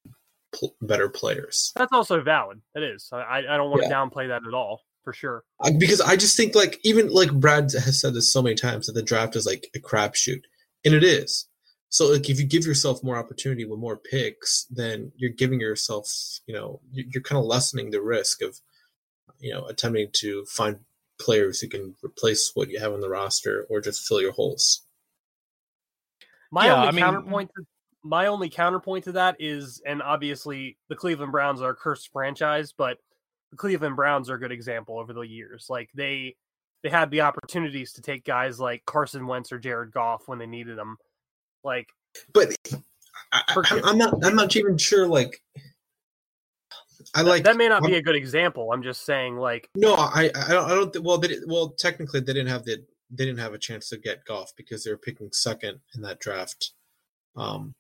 pl- 0.53 0.75
better 0.81 1.07
players. 1.07 1.71
That's 1.75 1.93
also 1.93 2.21
valid. 2.21 2.61
It 2.75 2.83
is. 2.83 3.09
I, 3.13 3.43
I 3.49 3.57
don't 3.57 3.69
want 3.69 3.83
yeah. 3.83 3.89
to 3.89 3.95
downplay 3.95 4.27
that 4.27 4.41
at 4.45 4.53
all, 4.53 4.81
for 5.03 5.13
sure. 5.13 5.43
I, 5.61 5.71
because 5.71 6.01
I 6.01 6.17
just 6.17 6.35
think 6.35 6.55
like 6.55 6.79
even 6.83 7.09
like 7.09 7.31
Brad 7.31 7.71
has 7.71 8.01
said 8.01 8.13
this 8.13 8.31
so 8.31 8.41
many 8.41 8.55
times 8.55 8.87
that 8.87 8.93
the 8.93 9.03
draft 9.03 9.35
is 9.35 9.45
like 9.45 9.69
a 9.73 9.79
crapshoot, 9.79 10.41
and 10.83 10.93
it 10.93 11.03
is. 11.03 11.47
So 11.87 12.11
like 12.11 12.29
if 12.29 12.39
you 12.39 12.45
give 12.45 12.65
yourself 12.65 13.03
more 13.03 13.17
opportunity 13.17 13.65
with 13.65 13.79
more 13.79 13.97
picks, 13.97 14.65
then 14.69 15.11
you're 15.15 15.31
giving 15.31 15.59
yourself, 15.59 16.11
you 16.45 16.53
know, 16.53 16.81
you're, 16.91 17.05
you're 17.13 17.23
kind 17.23 17.39
of 17.39 17.45
lessening 17.45 17.89
the 17.89 18.01
risk 18.01 18.41
of 18.41 18.59
you 19.39 19.53
know, 19.53 19.65
attempting 19.65 20.09
to 20.13 20.45
find 20.45 20.79
players 21.19 21.59
who 21.59 21.67
can 21.67 21.95
replace 22.03 22.51
what 22.53 22.69
you 22.69 22.79
have 22.79 22.93
on 22.93 23.01
the 23.01 23.09
roster 23.09 23.65
or 23.69 23.81
just 23.81 24.07
fill 24.07 24.21
your 24.21 24.31
holes. 24.31 24.81
My 26.51 26.65
yeah, 26.65 26.75
only 26.75 26.87
I 26.87 26.91
mean, 26.91 27.03
counterpoint 27.03 27.51
to 27.55 27.65
my 28.03 28.27
only 28.27 28.49
counterpoint 28.49 29.03
to 29.05 29.11
that 29.13 29.35
is, 29.39 29.81
and 29.85 30.01
obviously 30.01 30.77
the 30.87 30.95
Cleveland 30.95 31.31
Browns 31.31 31.61
are 31.61 31.71
a 31.71 31.75
cursed 31.75 32.11
franchise, 32.11 32.73
but 32.75 32.97
the 33.51 33.57
Cleveland 33.57 33.95
Browns 33.95 34.29
are 34.29 34.35
a 34.35 34.39
good 34.39 34.51
example 34.51 34.99
over 34.99 35.13
the 35.13 35.21
years. 35.21 35.67
Like 35.69 35.89
they 35.93 36.35
they 36.81 36.89
had 36.89 37.11
the 37.11 37.21
opportunities 37.21 37.93
to 37.93 38.01
take 38.01 38.23
guys 38.23 38.59
like 38.59 38.85
Carson 38.85 39.27
Wentz 39.27 39.51
or 39.51 39.59
Jared 39.59 39.91
Goff 39.91 40.27
when 40.27 40.39
they 40.39 40.45
needed 40.45 40.77
them. 40.77 40.97
Like, 41.63 41.89
but 42.33 42.55
I, 43.31 43.81
am 43.85 43.97
not 43.97 44.25
I'm 44.25 44.35
not 44.35 44.55
even 44.55 44.77
sure 44.77 45.07
like 45.07 45.41
I 47.15 47.21
like 47.21 47.43
that 47.43 47.57
may 47.57 47.67
not 47.67 47.83
be 47.83 47.95
a 47.95 48.01
good 48.01 48.15
example. 48.15 48.71
I'm 48.71 48.83
just 48.83 49.05
saying, 49.05 49.37
like, 49.37 49.69
no, 49.75 49.95
I 49.95 50.31
I 50.35 50.51
don't 50.51 50.65
I 50.65 50.75
don't 50.75 50.93
th- 50.93 51.03
well 51.03 51.17
they 51.17 51.35
well 51.47 51.69
technically 51.69 52.19
they 52.19 52.33
didn't 52.33 52.49
have 52.49 52.65
the 52.65 52.83
they 53.09 53.25
didn't 53.25 53.39
have 53.39 53.53
a 53.53 53.59
chance 53.59 53.89
to 53.89 53.97
get 53.97 54.25
Goff 54.25 54.51
because 54.55 54.83
they 54.83 54.91
were 54.91 54.97
picking 54.97 55.29
second 55.31 55.79
in 55.95 56.01
that 56.01 56.19
draft, 56.19 56.71
um, 57.35 57.73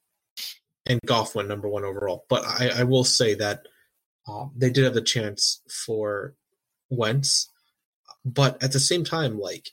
and 0.87 0.99
Goff 1.05 1.35
went 1.35 1.47
number 1.47 1.67
one 1.67 1.83
overall. 1.83 2.25
But 2.29 2.43
I 2.45 2.71
I 2.79 2.83
will 2.83 3.03
say 3.03 3.35
that 3.35 3.67
um, 4.27 4.51
they 4.55 4.69
did 4.69 4.83
have 4.83 4.93
the 4.95 5.01
chance 5.01 5.61
for 5.69 6.33
Wentz, 6.89 7.51
but 8.25 8.61
at 8.63 8.71
the 8.71 8.79
same 8.79 9.03
time, 9.03 9.39
like 9.39 9.71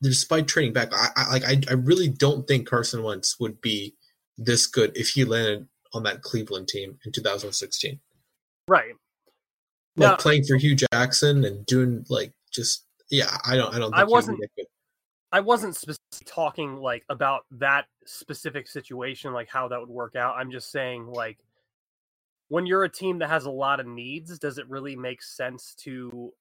despite 0.00 0.46
trading 0.46 0.72
back, 0.72 0.92
I, 0.92 1.08
I 1.16 1.32
like 1.32 1.44
I, 1.44 1.60
I 1.68 1.74
really 1.74 2.08
don't 2.08 2.46
think 2.46 2.68
Carson 2.68 3.02
Wentz 3.02 3.40
would 3.40 3.60
be 3.60 3.94
this 4.38 4.66
good 4.66 4.96
if 4.96 5.10
he 5.10 5.24
landed 5.24 5.66
on 5.94 6.02
that 6.04 6.22
Cleveland 6.22 6.68
team 6.68 6.98
in 7.04 7.12
2016. 7.12 7.98
Right. 8.68 8.94
Like 9.96 10.10
now, 10.10 10.16
playing 10.16 10.44
for 10.44 10.56
Hue 10.56 10.74
Jackson 10.74 11.44
and 11.44 11.66
doing 11.66 12.04
like 12.08 12.32
just 12.50 12.86
yeah, 13.10 13.36
I 13.44 13.56
don't 13.56 13.74
I 13.74 13.78
don't 13.78 13.94
I 13.94 14.04
wasn't 14.04 14.40
I 15.32 15.40
wasn't 15.40 15.76
specifically 15.76 16.24
talking 16.24 16.76
like 16.76 17.04
about 17.08 17.42
that 17.52 17.86
specific 18.06 18.68
situation, 18.68 19.32
like 19.32 19.48
how 19.48 19.68
that 19.68 19.80
would 19.80 19.88
work 19.88 20.16
out. 20.16 20.36
I'm 20.36 20.50
just 20.50 20.70
saying 20.70 21.06
like 21.06 21.38
when 22.48 22.66
you're 22.66 22.84
a 22.84 22.88
team 22.88 23.18
that 23.18 23.28
has 23.28 23.44
a 23.44 23.50
lot 23.50 23.80
of 23.80 23.86
needs, 23.86 24.38
does 24.38 24.58
it 24.58 24.68
really 24.68 24.96
make 24.96 25.22
sense 25.22 25.74
to 25.80 26.32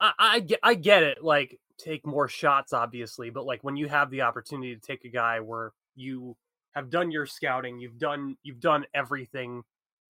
I, 0.00 0.12
I 0.18 0.40
get 0.40 0.60
I 0.62 0.74
get 0.74 1.02
it, 1.02 1.22
like 1.22 1.58
take 1.78 2.06
more 2.06 2.28
shots, 2.28 2.72
obviously, 2.72 3.30
but 3.30 3.44
like 3.44 3.62
when 3.62 3.76
you 3.76 3.88
have 3.88 4.10
the 4.10 4.22
opportunity 4.22 4.74
to 4.74 4.80
take 4.80 5.04
a 5.04 5.08
guy 5.10 5.40
where 5.40 5.72
you 5.94 6.36
have 6.74 6.90
done 6.90 7.10
your 7.10 7.26
scouting, 7.26 7.78
you've 7.78 7.98
done 7.98 8.36
you've 8.42 8.60
done 8.60 8.86
everything 8.94 9.62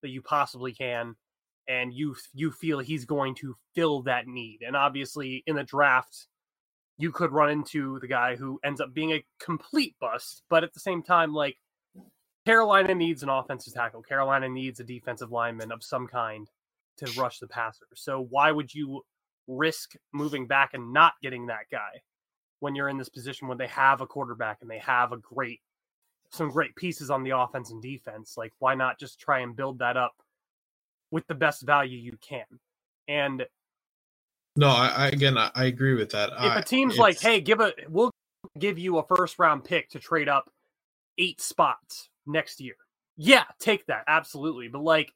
that 0.03 0.11
you 0.11 0.23
possibly 0.23 0.73
can, 0.73 1.17
and 1.69 1.93
you 1.93 2.17
you 2.35 2.51
feel 2.51 2.79
he's 2.79 3.05
going 3.05 3.35
to 3.37 3.55
fill 3.75 4.03
that 4.03 4.27
need. 4.27 4.61
And 4.67 4.77
obviously, 4.77 5.43
in 5.47 5.57
the 5.57 5.65
draft, 5.65 6.27
you 6.99 7.13
could 7.13 7.33
run 7.33 7.51
into 7.51 7.99
the 8.01 8.09
guy 8.09 8.37
who 8.37 8.61
ends 8.65 8.81
up 8.81 8.93
being 8.93 9.13
a 9.13 9.25
complete 9.39 9.97
bust. 10.01 10.43
But 10.51 10.65
at 10.65 10.75
the 10.75 10.81
same 10.81 11.03
time, 11.03 11.33
like 11.33 11.57
Carolina 12.47 12.95
needs 12.95 13.23
an 13.23 13.29
offensive 13.29 13.75
tackle. 13.75 14.03
Carolina 14.03 14.49
needs 14.49 14.81
a 14.81 14.85
defensive 14.85 15.31
lineman 15.31 15.73
of 15.73 15.83
some 15.83 16.07
kind 16.07 16.49
to 16.99 17.21
rush 17.21 17.39
the 17.39 17.49
passer. 17.49 17.87
So 17.95 18.27
why 18.29 18.53
would 18.53 18.75
you 18.75 19.03
risk 19.47 19.93
moving 20.13 20.47
back 20.47 20.71
and 20.75 20.93
not 20.93 21.15
getting 21.23 21.47
that 21.47 21.67
guy 21.71 22.03
when 22.61 22.75
you're 22.75 22.89
in 22.89 22.99
this 22.99 23.09
position 23.09 23.49
when 23.49 23.59
they 23.59 23.67
have 23.67 24.01
a 24.01 24.07
quarterback 24.07 24.59
and 24.61 24.71
they 24.71 24.79
have 24.79 25.13
a 25.13 25.17
great 25.17 25.61
some 26.31 26.51
great 26.51 26.75
pieces 26.77 27.11
on 27.11 27.23
the 27.23 27.37
offense 27.37 27.71
and 27.71 27.83
defense. 27.83 28.35
Like, 28.37 28.53
why 28.59 28.75
not 28.75 28.99
just 28.99 29.21
try 29.21 29.41
and 29.41 29.57
build 29.57 29.79
that 29.81 29.97
up 29.97 30.15
with 31.11 31.27
the 31.27 31.35
best 31.35 31.63
value 31.63 31.99
you 31.99 32.17
can? 32.21 32.45
And 33.09 33.47
no, 34.57 34.69
I, 34.69 34.89
I 34.89 35.09
again, 35.09 35.39
I, 35.39 35.51
I, 35.55 35.65
agree 35.65 35.95
with 35.95 36.11
that. 36.11 36.31
If 36.39 36.57
a 36.57 36.63
team's 36.63 36.99
like, 36.99 37.21
"Hey, 37.21 37.41
give 37.41 37.61
a, 37.61 37.73
we'll 37.89 38.11
give 38.59 38.79
you 38.79 38.99
a 38.99 39.07
first 39.07 39.39
round 39.39 39.65
pick 39.65 39.91
to 39.91 39.99
trade 39.99 40.29
up 40.29 40.51
eight 41.19 41.41
spots 41.41 42.09
next 42.27 42.61
year," 42.61 42.75
yeah, 43.17 43.45
take 43.59 43.87
that 43.87 44.05
absolutely. 44.07 44.69
But 44.69 44.83
like 44.83 45.13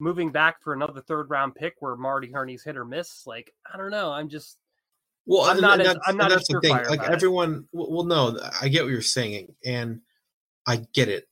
moving 0.00 0.30
back 0.30 0.62
for 0.62 0.72
another 0.72 1.00
third 1.00 1.30
round 1.30 1.54
pick 1.54 1.74
where 1.78 1.94
Marty 1.96 2.30
Hurney's 2.32 2.64
hit 2.64 2.76
or 2.76 2.84
miss, 2.84 3.26
like 3.26 3.52
I 3.72 3.76
don't 3.76 3.90
know, 3.90 4.10
I'm 4.10 4.28
just 4.28 4.58
Well, 5.26 5.42
I'm 5.42 5.60
not 5.60 5.80
as- 5.80 5.98
I'm 6.06 6.16
not 6.16 6.30
that's 6.30 6.48
the 6.48 6.60
thing. 6.60 6.72
Like 6.72 7.00
it. 7.02 7.10
everyone, 7.10 7.66
well, 7.72 7.90
well, 7.90 8.04
no, 8.04 8.38
I 8.60 8.68
get 8.68 8.82
what 8.82 8.90
you're 8.90 9.02
saying, 9.02 9.54
and 9.64 10.00
I 10.66 10.86
get 10.92 11.08
it. 11.08 11.28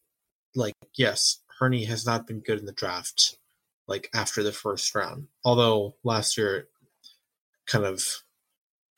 Like, 0.55 0.75
yes, 0.97 1.39
Hurney 1.59 1.85
has 1.85 2.07
not 2.07 2.27
been 2.27 2.41
good 2.41 2.59
in 2.59 2.67
the 2.67 2.73
draft, 2.73 3.37
like 3.87 4.09
after 4.15 4.43
the 4.43 4.53
first 4.53 4.95
round. 4.95 5.29
Although 5.45 5.97
last 6.05 6.37
year, 6.37 6.69
kind 7.67 7.85
of 7.85 8.03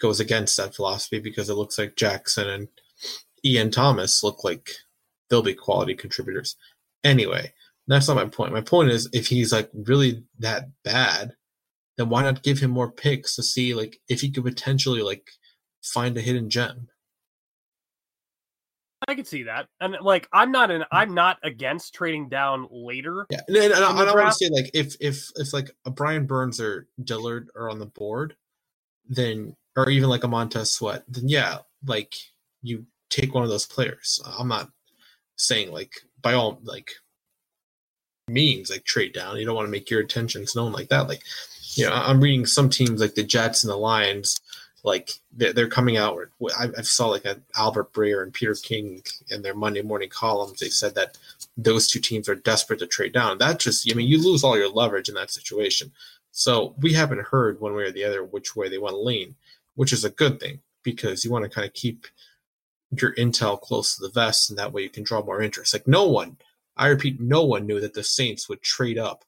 goes 0.00 0.20
against 0.20 0.56
that 0.56 0.74
philosophy 0.74 1.20
because 1.20 1.50
it 1.50 1.54
looks 1.54 1.78
like 1.78 1.96
Jackson 1.96 2.48
and 2.48 2.68
Ian 3.44 3.70
Thomas 3.70 4.22
look 4.22 4.44
like 4.44 4.70
they'll 5.28 5.42
be 5.42 5.54
quality 5.54 5.94
contributors. 5.94 6.56
Anyway, 7.04 7.52
that's 7.86 8.08
not 8.08 8.16
my 8.16 8.26
point. 8.26 8.52
My 8.52 8.60
point 8.60 8.90
is, 8.90 9.08
if 9.12 9.26
he's 9.26 9.52
like 9.52 9.70
really 9.74 10.24
that 10.38 10.68
bad, 10.84 11.34
then 11.96 12.08
why 12.08 12.22
not 12.22 12.42
give 12.42 12.58
him 12.58 12.70
more 12.70 12.90
picks 12.90 13.36
to 13.36 13.42
see 13.42 13.74
like 13.74 14.00
if 14.08 14.20
he 14.20 14.30
could 14.30 14.44
potentially 14.44 15.02
like 15.02 15.30
find 15.82 16.16
a 16.16 16.20
hidden 16.20 16.48
gem? 16.50 16.88
I 19.10 19.14
could 19.16 19.26
see 19.26 19.42
that, 19.42 19.66
and 19.80 19.96
like 20.00 20.28
I'm 20.32 20.52
not 20.52 20.70
an 20.70 20.82
hmm. 20.82 20.96
I'm 20.96 21.14
not 21.14 21.38
against 21.42 21.94
trading 21.94 22.28
down 22.28 22.68
later. 22.70 23.26
Yeah, 23.28 23.40
and, 23.48 23.56
and, 23.56 23.74
I- 23.74 23.90
In 23.90 23.98
I 23.98 24.04
don't 24.04 24.16
want 24.16 24.32
to 24.32 24.44
say 24.44 24.48
like 24.50 24.70
if 24.72 24.96
if 25.00 25.30
if 25.36 25.52
like 25.52 25.70
a 25.84 25.90
Brian 25.90 26.26
Burns 26.26 26.60
or 26.60 26.86
Dillard 27.02 27.50
are 27.56 27.68
on 27.68 27.80
the 27.80 27.86
board, 27.86 28.36
then 29.08 29.56
or 29.76 29.90
even 29.90 30.08
like 30.08 30.24
a 30.24 30.28
Montez 30.28 30.70
Sweat, 30.72 31.04
then 31.08 31.28
yeah, 31.28 31.58
like 31.84 32.14
you 32.62 32.86
take 33.08 33.34
one 33.34 33.42
of 33.42 33.50
those 33.50 33.66
players. 33.66 34.22
I'm 34.38 34.48
not 34.48 34.70
saying 35.36 35.72
like 35.72 35.92
by 36.22 36.34
all 36.34 36.60
like 36.62 36.92
means 38.28 38.70
like 38.70 38.84
trade 38.84 39.12
down. 39.12 39.38
You 39.38 39.44
don't 39.44 39.56
want 39.56 39.66
to 39.66 39.72
make 39.72 39.90
your 39.90 40.02
intentions 40.02 40.54
known 40.54 40.70
like 40.70 40.88
that. 40.90 41.08
Like 41.08 41.22
you 41.74 41.86
know, 41.86 41.92
I'm 41.92 42.20
reading 42.20 42.46
some 42.46 42.70
teams 42.70 43.00
like 43.00 43.14
the 43.14 43.24
Jets 43.24 43.64
and 43.64 43.70
the 43.70 43.76
Lions. 43.76 44.36
Like 44.82 45.10
they're, 45.32 45.52
they're 45.52 45.68
coming 45.68 45.96
out. 45.96 46.18
I, 46.58 46.68
I 46.78 46.82
saw 46.82 47.08
like 47.08 47.26
Albert 47.56 47.92
Breer 47.92 48.22
and 48.22 48.32
Peter 48.32 48.54
King 48.54 49.02
in 49.30 49.42
their 49.42 49.54
Monday 49.54 49.82
morning 49.82 50.08
columns. 50.08 50.60
They 50.60 50.68
said 50.68 50.94
that 50.94 51.18
those 51.56 51.86
two 51.86 52.00
teams 52.00 52.28
are 52.28 52.34
desperate 52.34 52.78
to 52.78 52.86
trade 52.86 53.12
down. 53.12 53.38
That 53.38 53.58
just, 53.58 53.90
I 53.90 53.94
mean, 53.94 54.08
you 54.08 54.22
lose 54.22 54.42
all 54.42 54.56
your 54.56 54.70
leverage 54.70 55.08
in 55.08 55.14
that 55.16 55.30
situation. 55.30 55.92
So 56.32 56.74
we 56.78 56.92
haven't 56.92 57.26
heard 57.26 57.60
one 57.60 57.74
way 57.74 57.84
or 57.84 57.90
the 57.90 58.04
other 58.04 58.24
which 58.24 58.56
way 58.56 58.68
they 58.68 58.78
want 58.78 58.94
to 58.94 59.00
lean, 59.00 59.34
which 59.74 59.92
is 59.92 60.04
a 60.04 60.10
good 60.10 60.40
thing 60.40 60.60
because 60.82 61.24
you 61.24 61.30
want 61.30 61.44
to 61.44 61.50
kind 61.50 61.66
of 61.66 61.74
keep 61.74 62.06
your 63.00 63.14
intel 63.14 63.60
close 63.60 63.94
to 63.94 64.02
the 64.02 64.10
vest, 64.10 64.50
and 64.50 64.58
that 64.58 64.72
way 64.72 64.82
you 64.82 64.88
can 64.90 65.04
draw 65.04 65.22
more 65.22 65.42
interest. 65.42 65.74
Like 65.74 65.86
no 65.86 66.08
one, 66.08 66.36
I 66.76 66.86
repeat, 66.86 67.20
no 67.20 67.44
one 67.44 67.66
knew 67.66 67.80
that 67.80 67.94
the 67.94 68.02
Saints 68.02 68.48
would 68.48 68.62
trade 68.62 68.98
up 68.98 69.24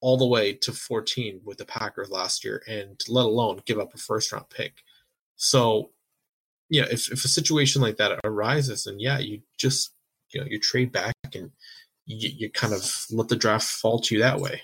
all 0.00 0.16
the 0.16 0.26
way 0.26 0.52
to 0.52 0.72
14 0.72 1.40
with 1.44 1.58
the 1.58 1.64
Packers 1.64 2.10
last 2.10 2.44
year, 2.44 2.62
and 2.68 3.00
let 3.08 3.24
alone 3.24 3.62
give 3.64 3.78
up 3.78 3.94
a 3.94 3.98
first 3.98 4.32
round 4.32 4.48
pick. 4.50 4.82
So, 5.36 5.90
yeah, 6.68 6.84
if, 6.90 7.10
if 7.10 7.24
a 7.24 7.28
situation 7.28 7.82
like 7.82 7.96
that 7.96 8.20
arises, 8.24 8.84
then 8.84 8.98
yeah, 8.98 9.18
you 9.18 9.40
just 9.58 9.92
you 10.30 10.40
know 10.40 10.46
you 10.46 10.58
trade 10.58 10.92
back 10.92 11.14
and 11.34 11.50
you, 12.06 12.30
you 12.36 12.50
kind 12.50 12.74
of 12.74 13.06
let 13.10 13.28
the 13.28 13.36
draft 13.36 13.66
fall 13.66 14.00
to 14.00 14.14
you 14.14 14.20
that 14.20 14.40
way. 14.40 14.62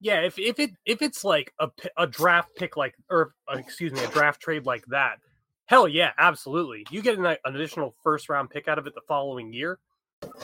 Yeah, 0.00 0.20
if 0.20 0.38
if 0.38 0.58
it 0.58 0.70
if 0.86 1.02
it's 1.02 1.24
like 1.24 1.52
a 1.58 1.70
a 1.96 2.06
draft 2.06 2.54
pick 2.56 2.76
like 2.76 2.94
or 3.10 3.34
uh, 3.52 3.58
excuse 3.58 3.92
me, 3.92 4.02
a 4.02 4.08
draft 4.08 4.40
trade 4.40 4.64
like 4.64 4.84
that, 4.86 5.18
hell 5.66 5.88
yeah, 5.88 6.12
absolutely. 6.18 6.86
You 6.90 7.02
get 7.02 7.18
an, 7.18 7.26
an 7.26 7.36
additional 7.44 7.94
first 8.02 8.28
round 8.28 8.50
pick 8.50 8.68
out 8.68 8.78
of 8.78 8.86
it 8.86 8.94
the 8.94 9.00
following 9.08 9.52
year, 9.52 9.80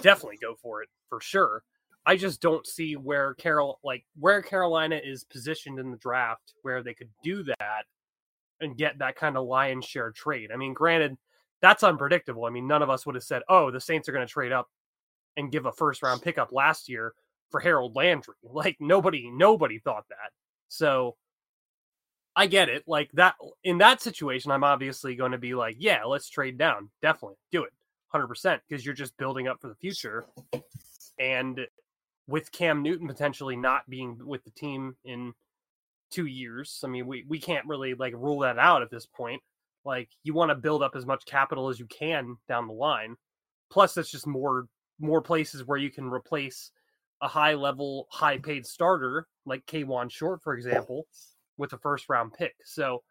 definitely 0.03 0.39
go 0.41 0.55
for 0.55 0.83
it 0.83 0.89
for 1.09 1.21
sure. 1.21 1.63
I 2.07 2.17
just 2.17 2.41
don't 2.41 2.67
see 2.67 2.97
where 2.97 3.35
Carol 3.35 3.81
like 3.83 4.05
where 4.19 4.43
Carolina 4.43 5.01
is 5.03 5.25
positioned 5.25 5.79
in 5.79 5.91
the 5.91 5.97
draft 5.97 6.55
where 6.63 6.83
they 6.83 6.95
could 6.95 7.09
do 7.23 7.43
that 7.43 7.85
and 8.61 8.77
get 8.77 8.99
that 8.99 9.17
kind 9.17 9.37
of 9.37 9.47
lion's 9.47 9.85
share 9.85 10.11
trade. 10.11 10.51
I 10.53 10.57
mean, 10.57 10.75
granted, 10.75 11.17
that's 11.63 11.83
unpredictable. 11.83 12.45
I 12.45 12.51
mean, 12.51 12.67
none 12.67 12.83
of 12.83 12.91
us 12.91 13.07
would 13.07 13.15
have 13.15 13.25
said, 13.25 13.43
"Oh, 13.49 13.71
the 13.71 13.81
Saints 13.81 14.09
are 14.09 14.13
going 14.13 14.27
to 14.27 14.33
trade 14.33 14.53
up 14.53 14.69
and 15.37 15.51
give 15.51 15.67
a 15.67 15.73
first 15.73 16.03
round 16.03 16.23
pickup 16.23 16.53
last 16.53 16.89
year 16.89 17.15
for 17.51 17.61
Harold 17.61 17.97
Landry." 17.97 18.35
Like 18.45 18.77
nobody 18.81 19.31
nobody 19.31 19.79
thought 19.79 20.05
that. 20.11 20.31
So 20.69 21.17
I 22.37 22.47
get 22.47 22.69
it. 22.69 22.85
Like 22.87 23.11
that 23.13 23.35
in 23.63 23.79
that 23.79 24.03
situation, 24.03 24.51
I'm 24.51 24.65
obviously 24.65 25.17
going 25.17 25.33
to 25.33 25.39
be 25.39 25.55
like, 25.55 25.77
"Yeah, 25.79 26.05
let's 26.05 26.29
trade 26.29 26.59
down. 26.59 26.91
Definitely 27.01 27.37
do 27.51 27.65
it, 27.65 27.73
hundred 28.09 28.29
percent," 28.29 28.61
because 28.69 28.85
you're 28.85 28.95
just 28.95 29.17
building 29.17 29.49
up 29.49 29.61
for 29.61 29.69
the 29.69 29.75
future. 29.77 30.27
And 31.19 31.67
with 32.27 32.53
Cam 32.53 32.83
Newton 32.83 33.07
potentially 33.07 33.57
not 33.57 33.89
being 33.89 34.19
with 34.25 34.45
the 34.45 34.51
team 34.51 34.97
in 35.05 35.33
two 36.11 36.27
years, 36.27 36.81
I 36.85 36.89
mean, 36.89 37.07
we 37.07 37.25
we 37.29 37.39
can't 37.39 37.67
really 37.67 37.95
like 37.95 38.15
rule 38.15 38.41
that 38.41 38.59
out 38.59 38.83
at 38.83 38.91
this 38.91 39.07
point. 39.07 39.43
Like 39.85 40.09
you 40.23 40.35
want 40.35 40.51
to 40.51 40.55
build 40.55 40.83
up 40.83 40.97
as 40.97 41.07
much 41.07 41.27
capital 41.27 41.69
as 41.69 41.79
you 41.79 41.87
can 41.87 42.37
down 42.49 42.67
the 42.67 42.75
line. 42.75 43.17
Plus, 43.71 43.95
that's 43.95 44.11
just 44.11 44.27
more 44.27 44.67
more 44.99 45.21
places 45.21 45.65
where 45.65 45.79
you 45.79 45.91
can 45.91 46.09
replace 46.09 46.71
a 47.21 47.29
high 47.29 47.55
level, 47.55 48.07
high 48.11 48.39
paid 48.39 48.67
starter 48.67 49.27
like 49.47 49.67
Kawann 49.67 50.11
Short, 50.11 50.43
for 50.43 50.55
example, 50.55 51.07
with 51.57 51.73
a 51.73 51.79
first 51.79 52.09
round 52.09 52.33
pick. 52.33 52.55
So 52.65 53.03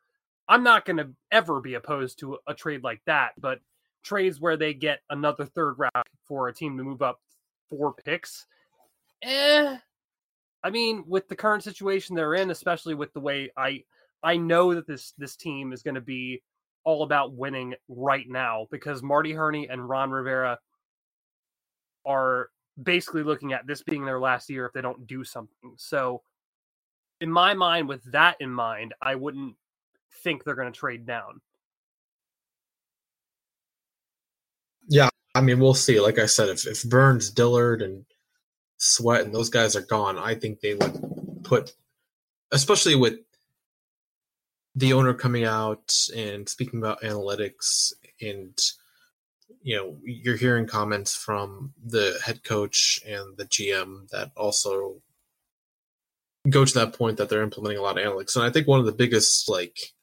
I'm 0.48 0.64
not 0.64 0.86
going 0.86 0.98
to 0.98 1.10
ever 1.32 1.62
be 1.62 1.76
opposed 1.76 2.20
to 2.20 2.38
a 2.48 2.54
trade 2.54 2.84
like 2.84 3.02
that, 3.06 3.32
but 3.38 3.60
trades 4.04 4.40
where 4.40 4.58
they 4.58 4.74
get 4.74 5.00
another 5.10 5.46
third 5.46 5.76
round 5.78 6.06
for 6.26 6.48
a 6.48 6.54
team 6.54 6.78
to 6.78 6.84
move 6.84 7.02
up 7.02 7.20
four 7.70 7.94
picks, 7.94 8.46
eh. 9.24 9.78
I 10.64 10.70
mean, 10.70 11.04
with 11.08 11.28
the 11.28 11.36
current 11.36 11.64
situation 11.64 12.16
they're 12.16 12.36
in, 12.36 12.52
especially 12.52 12.96
with 12.96 13.14
the 13.14 13.20
way 13.20 13.52
I 13.58 13.84
I 14.24 14.38
know 14.38 14.74
that 14.74 14.88
this 14.88 15.14
this 15.18 15.36
team 15.36 15.74
is 15.74 15.84
going 15.84 15.96
to 15.96 16.02
be 16.02 16.42
all 16.86 17.04
about 17.04 17.34
winning 17.34 17.76
right 17.88 18.28
now 18.28 18.68
because 18.72 19.04
Marty 19.04 19.34
Hurney 19.34 19.68
and 19.70 19.88
Ron 19.88 20.12
Rivera 20.12 20.60
are 22.06 22.50
basically 22.82 23.24
looking 23.24 23.54
at 23.54 23.68
this 23.68 23.84
being 23.84 24.06
their 24.06 24.20
last 24.20 24.50
year 24.50 24.66
if 24.66 24.74
they 24.74 24.82
don't 24.82 25.08
do 25.08 25.24
something. 25.24 25.74
So, 25.78 26.22
in 27.22 27.32
my 27.32 27.54
mind, 27.54 27.88
with 27.88 28.04
that 28.12 28.38
in 28.40 28.52
mind, 28.52 28.94
I 29.02 29.16
wouldn't 29.16 29.56
think 30.24 30.44
they're 30.44 30.56
going 30.56 30.72
to 30.72 30.78
trade 30.78 31.06
down. 31.06 31.42
Yeah, 34.88 35.10
I 35.36 35.42
mean, 35.42 35.60
we'll 35.60 35.74
see. 35.74 36.00
Like 36.00 36.20
I 36.20 36.26
said, 36.26 36.50
if 36.50 36.68
if 36.68 36.84
Burns, 36.84 37.30
Dillard, 37.30 37.82
and 37.82 38.06
Sweat 38.84 39.22
and 39.22 39.34
those 39.34 39.50
guys 39.50 39.76
are 39.76 39.82
gone, 39.82 40.18
I 40.18 40.36
think 40.36 40.60
they 40.60 40.76
would 40.76 41.40
put, 41.44 41.74
especially 42.52 42.96
with 42.96 43.20
the 44.76 44.92
owner 44.94 45.14
coming 45.14 45.46
out 45.46 45.96
and 46.16 46.50
speaking 46.50 46.80
about 46.80 47.02
analytics 47.02 47.94
and 48.20 48.60
you 49.62 49.76
know 49.78 49.98
you're 50.04 50.36
hearing 50.36 50.66
comments 50.66 51.16
from 51.16 51.74
the 51.86 52.20
head 52.26 52.44
coach 52.44 53.00
and 53.08 53.38
the 53.38 53.46
GM 53.46 54.10
that 54.10 54.32
also 54.36 55.02
go 56.50 56.66
to 56.66 56.74
that 56.74 56.94
point 56.94 57.18
that 57.18 57.30
they're 57.30 57.44
implementing 57.44 57.78
a 57.78 57.82
lot 57.82 57.98
of 57.98 58.06
analytics. 58.06 58.36
And 58.36 58.44
I 58.44 58.50
think 58.50 58.68
one 58.68 58.80
of 58.80 58.86
the 58.86 58.92
biggest 58.92 59.48
like 59.48 59.94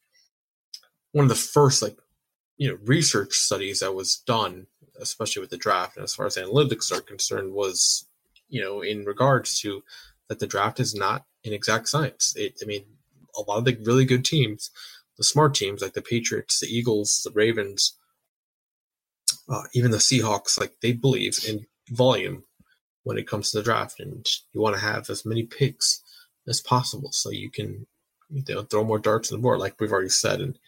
one 1.13 1.25
of 1.25 1.29
the 1.29 1.35
first 1.35 1.83
like 1.83 1.99
you 2.57 2.71
know 2.71 2.79
research 2.85 3.35
studies 3.35 3.81
that 3.81 3.95
was 3.95 4.17
done 4.17 4.67
especially 5.01 5.41
with 5.41 5.51
the 5.51 5.57
draft 5.57 5.97
and 5.97 6.05
as 6.05 6.15
far 6.15 6.27
as 6.27 6.37
analytics 6.37 6.93
are 6.93 7.01
concerned 7.01 7.53
was 7.53 8.07
you 8.51 8.61
know 8.61 8.81
in 8.81 9.05
regards 9.05 9.59
to 9.61 9.83
that 10.29 10.39
the 10.39 10.47
draft 10.47 10.79
is 10.81 10.95
not 10.95 11.25
an 11.45 11.53
exact 11.53 11.89
science 11.89 12.35
it, 12.37 12.59
i 12.63 12.67
mean 12.67 12.85
a 13.37 13.43
lot 13.43 13.59
of 13.59 13.65
the 13.65 13.79
really 13.85 14.05
good 14.05 14.25
teams 14.25 14.71
the 15.17 15.25
smart 15.25 15.55
teams 15.55 15.81
like 15.81 15.95
the 15.95 16.03
patriots 16.03 16.61
the 16.61 16.67
eagles 16.67 17.23
the 17.25 17.33
ravens 17.33 17.97
uh, 19.49 19.63
even 19.75 19.91
the 19.91 19.99
seahawks 19.99 20.59
like 20.59 20.75
they 20.83 20.93
believe 20.93 21.39
in 21.49 21.67
volume 21.91 22.45
when 23.05 23.19
it 23.19 23.27
comes 23.27 23.51
to 23.51 23.59
the 23.59 23.65
draft 23.65 23.99
and 23.99 24.27
you 24.53 24.61
want 24.61 24.75
to 24.75 24.83
have 24.83 25.09
as 25.09 25.25
many 25.25 25.45
picks 25.45 26.03
as 26.47 26.61
possible 26.61 27.11
so 27.13 27.31
you 27.31 27.51
can 27.51 27.87
you 28.29 28.43
know 28.49 28.63
throw 28.63 28.85
more 28.85 28.99
darts 28.99 29.33
on 29.33 29.39
the 29.39 29.43
board 29.43 29.59
like 29.59 29.81
we've 29.81 29.93
already 29.93 30.09
said 30.09 30.41
and 30.41 30.59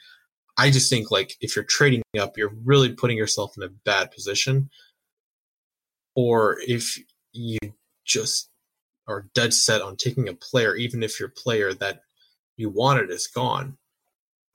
I 0.58 0.70
just 0.70 0.90
think 0.90 1.10
like 1.10 1.36
if 1.40 1.56
you're 1.56 1.64
trading 1.64 2.02
up, 2.18 2.36
you're 2.36 2.54
really 2.64 2.92
putting 2.92 3.16
yourself 3.16 3.56
in 3.56 3.62
a 3.62 3.68
bad 3.68 4.10
position. 4.10 4.70
Or 6.14 6.58
if 6.66 6.98
you 7.32 7.58
just 8.04 8.48
are 9.06 9.26
dead 9.34 9.52
set 9.52 9.82
on 9.82 9.96
taking 9.96 10.28
a 10.28 10.34
player, 10.34 10.74
even 10.74 11.02
if 11.02 11.18
your 11.18 11.28
player 11.28 11.72
that 11.74 12.02
you 12.56 12.68
wanted 12.68 13.10
is 13.10 13.26
gone, 13.26 13.76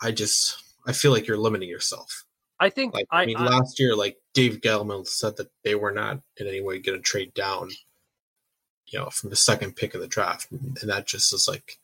I 0.02 0.12
just 0.12 0.62
I 0.86 0.94
feel 0.94 1.12
like 1.12 1.28
you're 1.28 1.38
limiting 1.38 1.70
yourself. 1.70 2.24
I 2.60 2.70
think 2.70 2.94
Like 2.94 3.06
I, 3.12 3.24
I, 3.24 3.26
mean, 3.26 3.38
I- 3.38 3.46
last 3.46 3.80
year, 3.80 3.96
like 3.96 4.18
Dave 4.34 4.62
Gettleman 4.62 5.08
said 5.08 5.38
that 5.38 5.52
they 5.64 5.76
were 5.76 5.92
not 5.92 6.22
in 6.38 6.48
any 6.48 6.62
way 6.62 6.80
going 6.80 6.98
to 6.98 7.04
trade 7.04 7.34
down, 7.34 7.72
you 8.88 9.00
know, 9.00 9.10
from 9.10 9.30
the 9.30 9.36
second 9.36 9.76
pick 9.76 9.94
of 9.94 10.02
the 10.02 10.08
draft, 10.08 10.52
and 10.52 10.78
that 10.84 11.08
just 11.08 11.34
is 11.34 11.48
like 11.48 11.78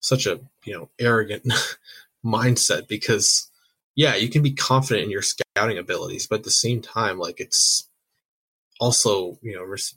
such 0.00 0.26
a 0.26 0.40
you 0.64 0.72
know 0.72 0.88
arrogant 0.98 1.44
mindset 2.24 2.88
because 2.88 3.50
yeah, 3.94 4.14
you 4.14 4.28
can 4.28 4.42
be 4.42 4.52
confident 4.52 5.04
in 5.04 5.10
your 5.10 5.22
scouting 5.22 5.78
abilities, 5.78 6.26
but 6.26 6.36
at 6.40 6.44
the 6.44 6.50
same 6.50 6.80
time, 6.80 7.18
like 7.18 7.40
it's 7.40 7.88
also 8.80 9.38
you 9.42 9.54
know 9.54 9.62
res- 9.62 9.94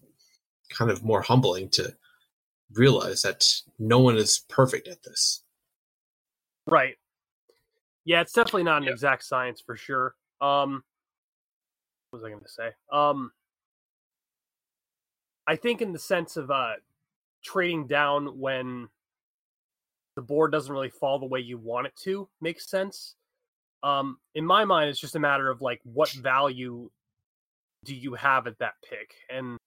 kind 0.71 0.91
of 0.91 1.03
more 1.03 1.21
humbling 1.21 1.69
to 1.69 1.95
realize 2.73 3.21
that 3.21 3.45
no 3.77 3.99
one 3.99 4.17
is 4.17 4.45
perfect 4.49 4.87
at 4.87 5.03
this. 5.03 5.43
Right. 6.67 6.95
Yeah, 8.05 8.21
it's 8.21 8.33
definitely 8.33 8.63
not 8.63 8.81
an 8.81 8.87
Yeah. 8.87 8.93
exact 8.93 9.23
science 9.23 9.61
for 9.61 9.75
sure. 9.75 10.15
Um, 10.39 10.83
what 12.09 12.19
was 12.19 12.25
I 12.25 12.29
going 12.29 12.41
to 12.41 12.49
say? 12.49 12.71
Um, 12.91 13.31
I 15.47 15.55
think 15.55 15.81
in 15.81 15.91
the 15.91 15.99
sense 15.99 16.37
of 16.37 16.51
uh, 16.51 16.73
trading 17.43 17.87
down 17.87 18.39
when 18.39 18.89
the 20.15 20.21
board 20.21 20.51
doesn't 20.51 20.71
really 20.71 20.89
fall 20.89 21.19
the 21.19 21.25
way 21.25 21.39
you 21.39 21.57
want 21.57 21.87
it 21.87 21.95
to 22.03 22.27
makes 22.41 22.69
sense. 22.69 23.15
Um, 23.83 24.19
in 24.35 24.45
my 24.45 24.65
mind, 24.65 24.89
it's 24.89 24.99
just 24.99 25.15
a 25.15 25.19
matter 25.19 25.49
of 25.49 25.61
like 25.61 25.81
what 25.83 26.11
value 26.11 26.89
do 27.85 27.95
you 27.95 28.13
have 28.13 28.45
at 28.45 28.59
that 28.59 28.75
pick, 28.87 29.15
and 29.29 29.57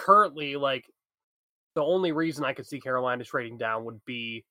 currently, 0.00 0.56
like 0.56 0.86
the 1.74 1.82
only 1.82 2.12
reason 2.12 2.44
I 2.44 2.54
could 2.54 2.66
see 2.66 2.80
Carolina 2.80 3.22
trading 3.22 3.58
down 3.58 3.84
would 3.84 4.02
be 4.06 4.44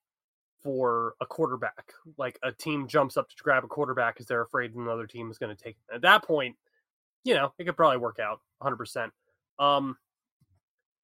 for 0.62 1.16
a 1.22 1.26
quarterback. 1.26 1.94
Like 2.18 2.38
a 2.44 2.52
team 2.52 2.88
jumps 2.88 3.18
up 3.18 3.30
to 3.30 3.36
grab 3.44 3.64
a 3.64 3.68
quarterback 3.68 4.16
because 4.16 4.28
they're 4.28 4.44
afraid 4.44 4.76
another 4.76 5.08
team 5.08 5.32
is 5.32 5.38
going 5.38 5.56
to 5.56 5.62
take. 5.62 5.76
It. 5.90 5.96
At 5.96 6.02
that 6.04 6.24
point, 6.24 6.56
you 7.24 7.34
know, 7.34 7.52
it 7.58 7.66
could 7.66 7.76
probably 7.76 7.98
work 7.98 8.20
out 8.20 8.42
100%. 8.62 9.10
Um, 9.58 9.98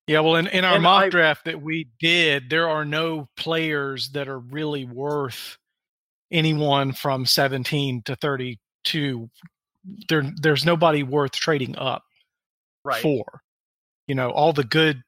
Yeah, 0.07 0.19
well, 0.19 0.35
in, 0.35 0.47
in 0.47 0.63
our 0.63 0.79
mock 0.79 1.05
I- 1.05 1.09
draft 1.09 1.45
that 1.45 1.61
we 1.61 1.89
did, 1.99 2.49
there 2.49 2.69
are 2.69 2.85
no 2.85 3.27
players 3.35 4.09
that 4.09 4.27
are 4.27 4.39
really 4.39 4.85
worth 4.85 5.57
anyone 6.31 6.93
from 6.93 7.25
17 7.25 8.03
to 8.03 8.15
32. 8.15 9.29
There, 10.07 10.31
there's 10.41 10.65
nobody 10.65 11.03
worth 11.03 11.31
trading 11.31 11.77
up 11.77 12.03
right. 12.83 13.01
for. 13.01 13.41
You 14.07 14.15
know, 14.15 14.29
all 14.31 14.53
the 14.53 14.63
good 14.63 15.01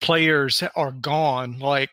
players 0.00 0.62
are 0.74 0.92
gone. 0.92 1.58
Like, 1.58 1.90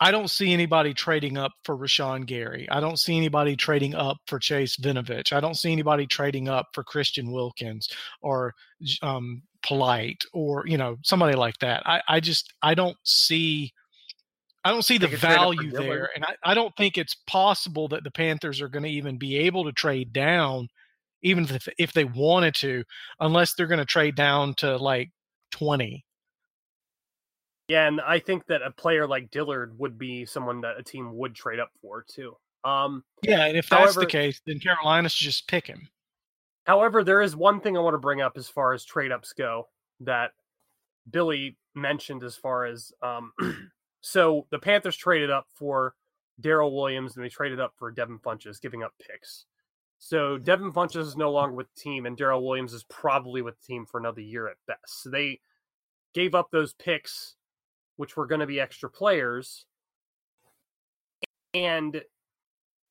I 0.00 0.10
don't 0.10 0.30
see 0.30 0.52
anybody 0.52 0.94
trading 0.94 1.36
up 1.36 1.52
for 1.64 1.76
Rashan 1.76 2.26
Gary. 2.26 2.68
I 2.70 2.80
don't 2.80 2.98
see 2.98 3.16
anybody 3.16 3.56
trading 3.56 3.94
up 3.94 4.18
for 4.26 4.38
Chase 4.38 4.76
Winovich. 4.76 5.32
I 5.32 5.40
don't 5.40 5.56
see 5.56 5.72
anybody 5.72 6.06
trading 6.06 6.48
up 6.48 6.68
for 6.72 6.84
Christian 6.84 7.32
Wilkins 7.32 7.88
or 8.20 8.54
um, 9.02 9.42
Polite 9.62 10.22
or 10.32 10.64
you 10.66 10.78
know 10.78 10.98
somebody 11.02 11.36
like 11.36 11.58
that. 11.58 11.82
I, 11.84 12.00
I 12.08 12.20
just 12.20 12.52
I 12.62 12.74
don't 12.74 12.96
see 13.02 13.72
I 14.64 14.70
don't 14.70 14.84
see 14.84 14.98
the 14.98 15.06
They 15.06 15.12
could 15.12 15.20
trade 15.20 15.32
up 15.32 15.54
for 15.54 15.62
value 15.62 15.70
there, 15.72 16.10
and 16.14 16.24
I, 16.24 16.34
I 16.44 16.54
don't 16.54 16.74
think 16.76 16.96
it's 16.96 17.16
possible 17.26 17.88
that 17.88 18.04
the 18.04 18.10
Panthers 18.10 18.60
are 18.60 18.68
going 18.68 18.84
to 18.84 18.88
even 18.88 19.18
be 19.18 19.36
able 19.36 19.64
to 19.64 19.72
trade 19.72 20.12
down, 20.12 20.68
even 21.22 21.44
if 21.44 21.68
if 21.76 21.92
they 21.92 22.04
wanted 22.04 22.54
to, 22.56 22.84
unless 23.18 23.54
they're 23.54 23.66
going 23.66 23.78
to 23.78 23.84
trade 23.84 24.14
down 24.14 24.54
to 24.58 24.76
like 24.76 25.10
twenty. 25.50 26.04
Yeah, 27.68 27.86
and 27.86 28.00
I 28.00 28.18
think 28.18 28.46
that 28.46 28.62
a 28.62 28.70
player 28.70 29.06
like 29.06 29.30
Dillard 29.30 29.78
would 29.78 29.98
be 29.98 30.24
someone 30.24 30.62
that 30.62 30.78
a 30.78 30.82
team 30.82 31.14
would 31.16 31.34
trade 31.34 31.58
up 31.60 31.70
for 31.82 32.02
too. 32.08 32.34
Um, 32.64 33.04
Yeah, 33.22 33.44
and 33.44 33.56
if 33.58 33.68
that's 33.68 33.82
However- 33.94 34.00
the 34.00 34.06
case, 34.06 34.40
then 34.46 34.58
Carolina 34.58 35.08
should 35.08 35.26
just 35.26 35.46
pick 35.48 35.66
him. 35.66 35.88
However, 36.64 37.04
there 37.04 37.20
is 37.22 37.36
one 37.36 37.60
thing 37.60 37.76
I 37.76 37.80
want 37.80 37.94
to 37.94 37.98
bring 37.98 38.20
up 38.20 38.36
as 38.36 38.48
far 38.48 38.72
as 38.72 38.84
trade 38.84 39.12
ups 39.12 39.32
go 39.32 39.68
that 40.00 40.32
Billy 41.10 41.56
mentioned 41.74 42.22
as 42.24 42.36
far 42.36 42.64
as 42.66 42.92
um 43.02 43.32
so 44.00 44.46
the 44.50 44.58
Panthers 44.58 44.96
traded 44.96 45.30
up 45.30 45.46
for 45.54 45.94
Daryl 46.40 46.72
Williams 46.74 47.16
and 47.16 47.24
they 47.24 47.28
traded 47.28 47.60
up 47.60 47.74
for 47.78 47.90
Devin 47.90 48.18
Funchess, 48.18 48.60
giving 48.60 48.82
up 48.82 48.92
picks. 48.98 49.44
So 49.98 50.38
Devin 50.38 50.72
Funchess 50.72 51.06
is 51.06 51.16
no 51.16 51.30
longer 51.30 51.54
with 51.54 51.66
the 51.74 51.80
team, 51.80 52.06
and 52.06 52.16
Daryl 52.16 52.42
Williams 52.42 52.72
is 52.72 52.84
probably 52.84 53.42
with 53.42 53.58
the 53.60 53.66
team 53.66 53.84
for 53.84 53.98
another 53.98 54.20
year 54.20 54.48
at 54.48 54.56
best. 54.66 55.02
So 55.02 55.10
they 55.10 55.40
gave 56.14 56.34
up 56.34 56.50
those 56.50 56.72
picks, 56.74 57.34
which 57.96 58.16
were 58.16 58.26
going 58.26 58.40
to 58.40 58.46
be 58.46 58.60
extra 58.60 58.88
players, 58.88 59.66
and 61.52 62.00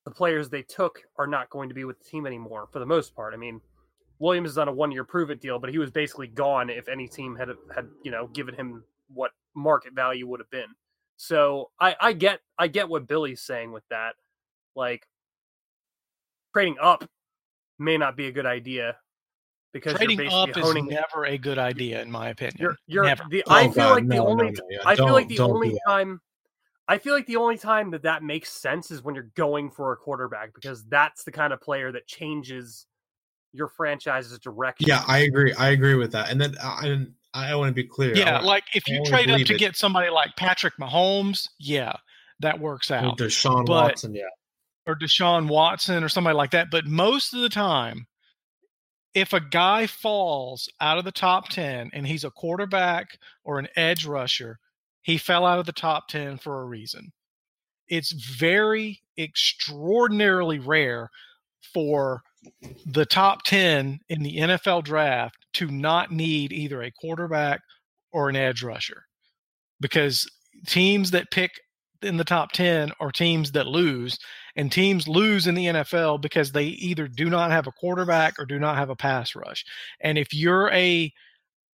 the 0.04 0.10
players 0.10 0.48
they 0.48 0.62
took 0.62 1.02
are 1.16 1.26
not 1.26 1.50
going 1.50 1.68
to 1.68 1.74
be 1.74 1.84
with 1.84 1.98
the 1.98 2.04
team 2.04 2.26
anymore 2.26 2.68
for 2.70 2.78
the 2.78 2.86
most 2.86 3.14
part. 3.14 3.34
I 3.34 3.36
mean, 3.36 3.60
Williams 4.18 4.50
is 4.50 4.58
on 4.58 4.68
a 4.68 4.72
one-year 4.72 5.04
prove-it 5.04 5.40
deal, 5.40 5.58
but 5.58 5.70
he 5.70 5.78
was 5.78 5.90
basically 5.90 6.26
gone 6.26 6.70
if 6.70 6.88
any 6.88 7.08
team 7.08 7.36
had 7.36 7.48
had 7.74 7.88
you 8.02 8.10
know 8.10 8.26
given 8.28 8.54
him 8.54 8.84
what 9.12 9.30
market 9.54 9.94
value 9.94 10.26
would 10.26 10.40
have 10.40 10.50
been. 10.50 10.68
So 11.16 11.70
I 11.80 11.96
I 12.00 12.12
get 12.12 12.40
I 12.58 12.68
get 12.68 12.88
what 12.88 13.06
Billy's 13.06 13.40
saying 13.40 13.72
with 13.72 13.84
that. 13.90 14.14
Like 14.74 15.06
trading 16.58 16.76
up 16.80 17.08
may 17.78 17.96
not 17.96 18.16
be 18.16 18.26
a 18.26 18.32
good 18.32 18.46
idea 18.46 18.96
because 19.72 19.94
Trading 19.94 20.18
you're 20.18 20.30
up 20.32 20.46
basically 20.46 20.60
is 20.62 20.66
honing 20.66 20.86
never 20.86 21.26
a 21.26 21.38
good 21.38 21.58
idea, 21.58 22.00
in 22.02 22.10
my 22.10 22.30
opinion. 22.30 22.56
you're 22.58 22.76
you're 22.86 23.04
never. 23.04 23.22
the 23.30 23.44
Oh, 23.46 23.54
I 23.54 23.64
feel 23.64 23.72
God, 23.74 23.90
like 23.92 24.08
the 24.08 24.14
no, 24.16 24.24
no, 24.24 24.30
only 24.30 24.50
no, 24.50 24.62
yeah, 24.70 24.78
I 24.84 24.96
feel 24.96 25.12
like 25.12 25.28
the 25.28 25.40
only 25.40 25.78
time 25.86 26.20
I 26.88 26.96
feel 26.98 27.12
like 27.14 27.26
the 27.26 27.36
only 27.36 27.58
time 27.58 27.90
that 27.90 28.02
that 28.02 28.22
makes 28.22 28.50
sense 28.50 28.90
is 28.90 29.02
when 29.04 29.14
you're 29.14 29.30
going 29.36 29.70
for 29.70 29.92
a 29.92 29.96
quarterback 29.96 30.54
because 30.54 30.84
that's 30.86 31.22
the 31.24 31.30
kind 31.30 31.52
of 31.52 31.60
player 31.60 31.92
that 31.92 32.06
changes 32.06 32.86
your 33.52 33.68
franchise's 33.68 34.38
direction. 34.38 34.86
Yeah, 34.88 35.04
I 35.06 35.18
agree. 35.18 35.52
I 35.54 35.68
agree 35.70 35.94
with 35.96 36.12
that. 36.12 36.30
And 36.30 36.40
then 36.40 36.54
uh, 36.62 36.78
I 36.80 36.86
and 36.86 37.12
I 37.34 37.54
want 37.56 37.68
to 37.68 37.74
be 37.74 37.84
clear. 37.86 38.16
Yeah, 38.16 38.34
want- 38.34 38.46
like 38.46 38.64
if 38.74 38.88
you 38.88 39.04
trade 39.04 39.30
up 39.30 39.38
to 39.42 39.54
it. 39.54 39.58
get 39.58 39.76
somebody 39.76 40.08
like 40.10 40.30
Patrick 40.36 40.74
Mahomes, 40.80 41.48
yeah, 41.60 41.92
that 42.40 42.58
works 42.58 42.90
out. 42.90 43.18
Deshaun 43.18 43.66
but- 43.66 43.72
Watson. 43.88 44.14
Yeah, 44.14 44.22
or 44.88 44.96
Deshaun 44.96 45.48
Watson 45.48 46.02
or 46.02 46.08
somebody 46.08 46.34
like 46.34 46.50
that. 46.52 46.70
But 46.70 46.86
most 46.86 47.34
of 47.34 47.42
the 47.42 47.50
time, 47.50 48.06
if 49.14 49.32
a 49.32 49.40
guy 49.40 49.86
falls 49.86 50.68
out 50.80 50.98
of 50.98 51.04
the 51.04 51.12
top 51.12 51.48
10 51.50 51.90
and 51.92 52.06
he's 52.06 52.24
a 52.24 52.30
quarterback 52.30 53.18
or 53.44 53.58
an 53.58 53.68
edge 53.76 54.06
rusher, 54.06 54.58
he 55.02 55.18
fell 55.18 55.46
out 55.46 55.58
of 55.58 55.66
the 55.66 55.72
top 55.72 56.08
10 56.08 56.38
for 56.38 56.62
a 56.62 56.66
reason. 56.66 57.12
It's 57.88 58.12
very 58.12 59.00
extraordinarily 59.18 60.58
rare 60.58 61.10
for 61.72 62.22
the 62.86 63.06
top 63.06 63.42
10 63.44 64.00
in 64.08 64.22
the 64.22 64.36
NFL 64.36 64.84
draft 64.84 65.36
to 65.54 65.68
not 65.68 66.12
need 66.12 66.52
either 66.52 66.82
a 66.82 66.92
quarterback 66.92 67.60
or 68.12 68.28
an 68.28 68.36
edge 68.36 68.62
rusher 68.62 69.02
because 69.80 70.30
teams 70.66 71.10
that 71.10 71.30
pick 71.30 71.50
in 72.02 72.16
the 72.16 72.24
top 72.24 72.52
10 72.52 72.92
are 73.00 73.10
teams 73.10 73.52
that 73.52 73.66
lose 73.66 74.18
and 74.58 74.72
teams 74.72 75.06
lose 75.06 75.46
in 75.46 75.54
the 75.54 75.66
NFL 75.66 76.20
because 76.20 76.50
they 76.50 76.64
either 76.64 77.06
do 77.06 77.30
not 77.30 77.52
have 77.52 77.68
a 77.68 77.72
quarterback 77.72 78.40
or 78.40 78.44
do 78.44 78.58
not 78.58 78.76
have 78.76 78.90
a 78.90 78.96
pass 78.96 79.36
rush. 79.36 79.64
And 80.00 80.18
if 80.18 80.34
you're 80.34 80.68
a 80.70 81.12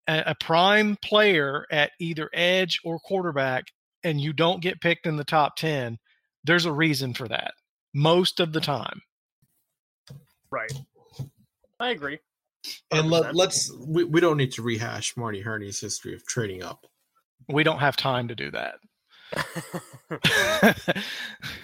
a 0.08 0.22
a 0.26 0.34
prime 0.40 0.96
player 1.02 1.66
at 1.70 1.92
either 2.00 2.30
edge 2.32 2.80
or 2.82 2.98
quarterback 2.98 3.64
and 4.02 4.18
you 4.18 4.32
don't 4.32 4.62
get 4.62 4.80
picked 4.80 5.06
in 5.06 5.18
the 5.18 5.24
top 5.24 5.56
10, 5.56 5.98
there's 6.42 6.64
a 6.64 6.72
reason 6.72 7.12
for 7.12 7.28
that 7.28 7.52
most 7.92 8.40
of 8.40 8.54
the 8.54 8.60
time. 8.60 9.02
right. 10.50 10.72
I 11.78 11.90
agree. 11.90 12.18
and 12.90 13.08
100%. 13.08 13.10
let, 13.10 13.34
let's 13.34 13.70
we, 13.86 14.04
we 14.04 14.20
don't 14.20 14.38
need 14.38 14.52
to 14.52 14.62
rehash 14.62 15.18
Marty 15.18 15.42
Hurney's 15.42 15.80
history 15.80 16.14
of 16.14 16.26
trading 16.26 16.62
up. 16.62 16.86
We 17.46 17.62
don't 17.62 17.80
have 17.80 17.96
time 17.96 18.28
to 18.28 18.34
do 18.34 18.50
that. 18.52 18.76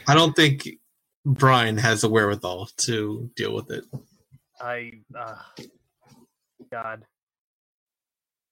I 0.06 0.14
don't 0.14 0.36
think 0.36 0.68
Brian 1.26 1.76
has 1.76 2.00
the 2.00 2.08
wherewithal 2.08 2.70
to 2.76 3.30
deal 3.36 3.54
with 3.54 3.70
it. 3.70 3.84
I 4.60 4.92
uh 5.14 5.34
God. 6.70 7.04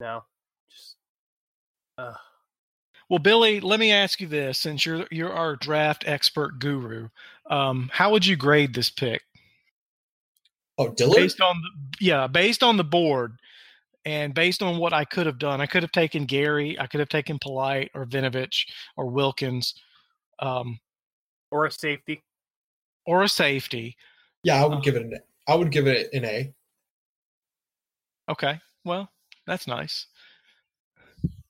No. 0.00 0.24
Just 0.68 0.96
uh 1.96 2.14
well, 3.08 3.18
Billy, 3.18 3.60
let 3.60 3.80
me 3.80 3.92
ask 3.92 4.20
you 4.20 4.26
this 4.26 4.58
since 4.58 4.84
you're 4.84 5.06
you're 5.10 5.32
our 5.32 5.56
draft 5.56 6.04
expert 6.06 6.58
guru. 6.58 7.08
Um, 7.48 7.90
how 7.92 8.10
would 8.10 8.26
you 8.26 8.36
grade 8.36 8.74
this 8.74 8.90
pick? 8.90 9.22
Oh, 10.76 10.88
Dillard. 10.88 11.16
based 11.16 11.40
on 11.40 11.62
the, 11.62 12.04
yeah 12.04 12.26
based 12.26 12.64
on 12.64 12.76
the 12.76 12.82
board 12.82 13.38
and 14.04 14.34
based 14.34 14.60
on 14.60 14.78
what 14.78 14.92
i 14.92 15.04
could 15.04 15.24
have 15.24 15.38
done 15.38 15.60
i 15.60 15.66
could 15.66 15.84
have 15.84 15.92
taken 15.92 16.24
gary 16.24 16.76
i 16.80 16.88
could 16.88 16.98
have 16.98 17.08
taken 17.08 17.38
polite 17.38 17.92
or 17.94 18.06
winovich 18.06 18.66
or 18.96 19.06
wilkins 19.06 19.72
um, 20.40 20.80
or 21.54 21.66
a 21.66 21.70
safety. 21.70 22.22
Or 23.06 23.22
a 23.22 23.28
safety 23.28 23.96
yeah, 24.42 24.62
I 24.62 24.66
would 24.66 24.78
uh, 24.78 24.80
give 24.80 24.96
it 24.96 25.02
an. 25.02 25.18
I 25.48 25.54
would 25.54 25.70
give 25.70 25.86
it 25.86 26.12
an 26.12 26.24
A. 26.24 26.52
okay 28.30 28.60
well 28.84 29.10
that's 29.46 29.66
nice 29.66 30.06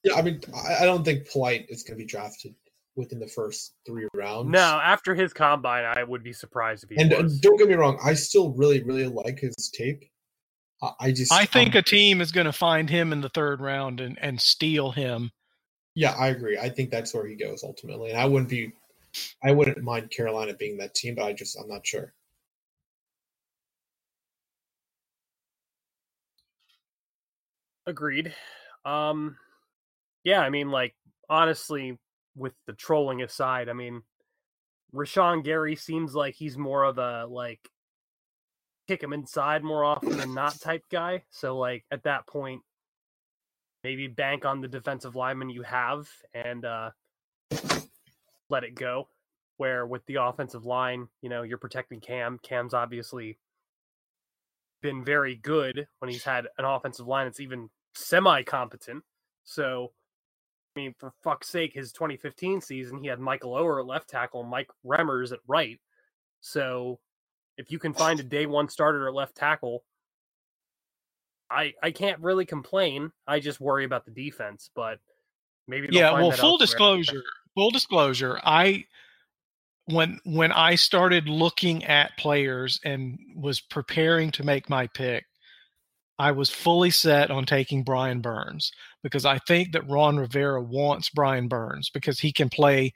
Yeah, 0.02 0.14
I 0.14 0.22
mean, 0.22 0.40
I, 0.54 0.82
I 0.82 0.84
don't 0.84 1.04
think 1.04 1.30
Polite 1.30 1.66
is 1.68 1.82
going 1.82 1.98
to 1.98 2.04
be 2.04 2.08
drafted 2.08 2.54
within 2.96 3.18
the 3.18 3.26
first 3.26 3.74
three 3.84 4.06
rounds. 4.14 4.50
No, 4.50 4.80
after 4.82 5.14
his 5.14 5.32
combine, 5.32 5.84
I 5.84 6.04
would 6.04 6.22
be 6.22 6.32
surprised 6.32 6.84
if 6.84 6.90
he 6.90 6.96
and 6.96 7.10
was. 7.10 7.40
don't 7.40 7.56
get 7.56 7.68
me 7.68 7.74
wrong, 7.74 7.98
I 8.04 8.14
still 8.14 8.52
really, 8.52 8.82
really 8.82 9.06
like 9.06 9.40
his 9.40 9.54
tape. 9.72 10.04
I, 10.82 10.90
I 11.00 11.12
just, 11.12 11.32
i 11.32 11.44
think 11.44 11.74
um, 11.74 11.78
a 11.80 11.82
team 11.82 12.20
is 12.20 12.32
going 12.32 12.46
to 12.46 12.52
find 12.52 12.90
him 12.90 13.12
in 13.12 13.20
the 13.20 13.28
third 13.28 13.60
round 13.60 14.00
and, 14.00 14.18
and 14.20 14.40
steal 14.40 14.90
him 14.90 15.30
yeah, 15.94 16.14
I 16.18 16.28
agree. 16.28 16.58
I 16.58 16.68
think 16.68 16.90
that's 16.90 17.14
where 17.14 17.26
he 17.26 17.36
goes 17.36 17.62
ultimately, 17.62 18.10
and 18.10 18.18
I 18.18 18.24
wouldn't 18.24 18.50
be, 18.50 18.72
I 19.42 19.52
wouldn't 19.52 19.82
mind 19.82 20.10
Carolina 20.10 20.54
being 20.54 20.78
that 20.78 20.94
team, 20.94 21.14
but 21.16 21.24
I 21.24 21.32
just, 21.32 21.58
I'm 21.58 21.68
not 21.68 21.86
sure. 21.86 22.12
Agreed. 27.86 28.34
Um 28.84 29.36
yeah, 30.24 30.40
I 30.40 30.50
mean 30.50 30.70
like 30.70 30.94
honestly 31.28 31.98
with 32.34 32.54
the 32.66 32.72
trolling 32.72 33.22
aside, 33.22 33.68
I 33.68 33.74
mean 33.74 34.02
Rashan 34.94 35.44
Gary 35.44 35.76
seems 35.76 36.14
like 36.14 36.34
he's 36.34 36.56
more 36.56 36.84
of 36.84 36.98
a 36.98 37.26
like 37.26 37.60
kick 38.88 39.02
him 39.02 39.12
inside 39.12 39.62
more 39.62 39.84
often 39.84 40.16
than 40.16 40.34
not 40.34 40.60
type 40.60 40.84
guy. 40.90 41.24
So 41.30 41.58
like 41.58 41.84
at 41.90 42.04
that 42.04 42.26
point, 42.26 42.62
maybe 43.82 44.06
bank 44.06 44.44
on 44.44 44.60
the 44.60 44.68
defensive 44.68 45.14
lineman 45.16 45.50
you 45.50 45.62
have 45.62 46.08
and 46.32 46.64
uh, 46.64 46.90
let 48.54 48.64
it 48.64 48.74
go. 48.74 49.08
Where 49.56 49.86
with 49.86 50.04
the 50.06 50.16
offensive 50.16 50.64
line, 50.64 51.08
you 51.22 51.28
know, 51.28 51.42
you're 51.42 51.58
protecting 51.58 52.00
Cam. 52.00 52.38
Cam's 52.42 52.74
obviously 52.74 53.38
been 54.82 55.04
very 55.04 55.36
good 55.36 55.86
when 55.98 56.10
he's 56.10 56.24
had 56.24 56.46
an 56.58 56.64
offensive 56.64 57.06
line 57.06 57.26
that's 57.26 57.40
even 57.40 57.70
semi 57.94 58.42
competent. 58.42 59.04
So, 59.44 59.92
I 60.76 60.80
mean, 60.80 60.94
for 60.98 61.12
fuck's 61.22 61.48
sake, 61.48 61.72
his 61.74 61.92
2015 61.92 62.60
season, 62.60 62.98
he 62.98 63.08
had 63.08 63.20
Michael 63.20 63.52
Oher 63.52 63.80
at 63.80 63.86
left 63.86 64.08
tackle, 64.08 64.42
Mike 64.42 64.68
Remmers 64.84 65.32
at 65.32 65.38
right. 65.46 65.80
So, 66.40 66.98
if 67.56 67.70
you 67.70 67.78
can 67.78 67.94
find 67.94 68.18
a 68.18 68.22
day 68.36 68.46
one 68.46 68.68
starter 68.68 69.06
at 69.06 69.14
left 69.14 69.36
tackle, 69.36 69.84
I 71.50 71.74
I 71.82 71.90
can't 71.90 72.20
really 72.20 72.44
complain. 72.44 73.12
I 73.26 73.40
just 73.40 73.60
worry 73.60 73.84
about 73.84 74.04
the 74.04 74.10
defense, 74.10 74.70
but 74.74 74.98
maybe 75.68 75.88
yeah. 75.92 76.12
Well, 76.12 76.32
full 76.32 76.58
disclosure, 76.58 77.22
full 77.54 77.70
disclosure, 77.70 78.40
I 78.44 78.84
when 79.86 80.18
when 80.24 80.52
I 80.52 80.76
started 80.76 81.28
looking 81.28 81.84
at 81.84 82.16
players 82.18 82.80
and 82.84 83.18
was 83.36 83.60
preparing 83.60 84.30
to 84.32 84.44
make 84.44 84.70
my 84.70 84.86
pick, 84.88 85.24
I 86.18 86.32
was 86.32 86.50
fully 86.50 86.90
set 86.90 87.30
on 87.30 87.44
taking 87.44 87.82
Brian 87.82 88.20
Burns 88.20 88.72
because 89.02 89.24
I 89.24 89.38
think 89.38 89.72
that 89.72 89.88
Ron 89.88 90.16
Rivera 90.16 90.62
wants 90.62 91.10
Brian 91.10 91.48
Burns 91.48 91.90
because 91.90 92.20
he 92.20 92.32
can 92.32 92.48
play 92.48 92.92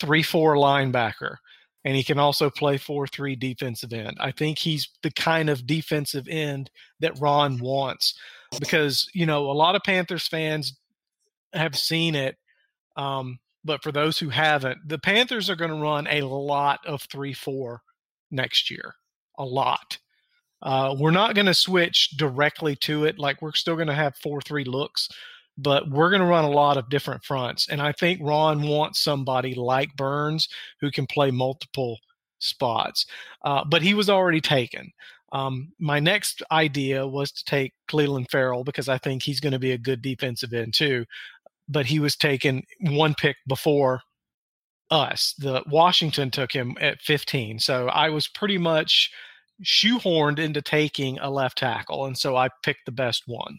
three 0.00 0.22
four 0.22 0.56
linebacker 0.56 1.36
and 1.84 1.96
he 1.96 2.02
can 2.02 2.18
also 2.18 2.50
play 2.50 2.76
4-3 2.76 3.38
defensive 3.38 3.92
end. 3.92 4.16
I 4.20 4.32
think 4.32 4.58
he's 4.58 4.88
the 5.02 5.10
kind 5.10 5.48
of 5.48 5.66
defensive 5.66 6.26
end 6.28 6.70
that 7.00 7.18
Ron 7.20 7.58
wants 7.58 8.14
because, 8.58 9.08
you 9.14 9.26
know, 9.26 9.50
a 9.50 9.52
lot 9.52 9.76
of 9.76 9.82
Panthers 9.84 10.26
fans 10.26 10.76
have 11.52 11.76
seen 11.76 12.14
it 12.14 12.36
um, 12.96 13.38
but 13.64 13.82
for 13.82 13.92
those 13.92 14.18
who 14.18 14.28
haven't, 14.28 14.78
the 14.86 14.98
Panthers 14.98 15.50
are 15.50 15.56
going 15.56 15.70
to 15.70 15.82
run 15.82 16.06
a 16.08 16.22
lot 16.22 16.80
of 16.86 17.02
3-4 17.08 17.78
next 18.30 18.70
year. 18.70 18.94
A 19.38 19.44
lot. 19.44 19.98
Uh, 20.62 20.94
we're 20.98 21.10
not 21.10 21.34
going 21.34 21.46
to 21.46 21.54
switch 21.54 22.10
directly 22.16 22.74
to 22.76 23.04
it. 23.04 23.18
Like 23.18 23.40
we're 23.40 23.52
still 23.52 23.76
going 23.76 23.88
to 23.88 23.94
have 23.94 24.16
4-3 24.16 24.66
looks, 24.66 25.08
but 25.56 25.88
we're 25.90 26.10
going 26.10 26.22
to 26.22 26.26
run 26.26 26.44
a 26.44 26.50
lot 26.50 26.76
of 26.76 26.88
different 26.88 27.24
fronts. 27.24 27.68
And 27.68 27.80
I 27.80 27.92
think 27.92 28.20
Ron 28.22 28.62
wants 28.62 29.00
somebody 29.00 29.54
like 29.54 29.94
Burns 29.96 30.48
who 30.80 30.90
can 30.90 31.06
play 31.06 31.30
multiple 31.30 31.98
spots. 32.38 33.06
Uh, 33.44 33.64
but 33.64 33.82
he 33.82 33.94
was 33.94 34.10
already 34.10 34.40
taken. 34.40 34.92
Um, 35.32 35.72
my 35.78 36.00
next 36.00 36.42
idea 36.50 37.06
was 37.06 37.30
to 37.32 37.44
take 37.44 37.74
Clelin 37.88 38.28
Ferrell 38.30 38.64
because 38.64 38.88
I 38.88 38.98
think 38.98 39.22
he's 39.22 39.40
going 39.40 39.52
to 39.52 39.58
be 39.58 39.72
a 39.72 39.78
good 39.78 40.00
defensive 40.00 40.54
end 40.54 40.74
too. 40.74 41.04
But 41.68 41.86
he 41.86 42.00
was 42.00 42.16
taken 42.16 42.62
one 42.80 43.14
pick 43.14 43.36
before 43.46 44.00
us. 44.90 45.34
The 45.38 45.62
Washington 45.66 46.30
took 46.30 46.52
him 46.52 46.76
at 46.80 47.00
15. 47.02 47.58
So 47.58 47.88
I 47.88 48.08
was 48.08 48.28
pretty 48.28 48.58
much 48.58 49.10
shoehorned 49.62 50.38
into 50.38 50.62
taking 50.62 51.18
a 51.18 51.30
left 51.30 51.58
tackle, 51.58 52.06
and 52.06 52.16
so 52.16 52.36
I 52.36 52.48
picked 52.62 52.86
the 52.86 52.92
best 52.92 53.24
one. 53.26 53.58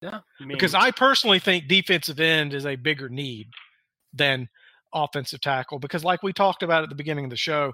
Yeah, 0.00 0.20
I 0.40 0.44
mean, 0.44 0.48
because 0.48 0.74
I 0.74 0.90
personally 0.90 1.38
think 1.38 1.68
defensive 1.68 2.20
end 2.20 2.52
is 2.52 2.66
a 2.66 2.76
bigger 2.76 3.08
need 3.08 3.48
than 4.12 4.48
offensive 4.92 5.40
tackle. 5.40 5.78
Because, 5.78 6.04
like 6.04 6.22
we 6.22 6.32
talked 6.32 6.62
about 6.62 6.82
at 6.82 6.88
the 6.88 6.94
beginning 6.94 7.24
of 7.24 7.30
the 7.30 7.36
show, 7.36 7.72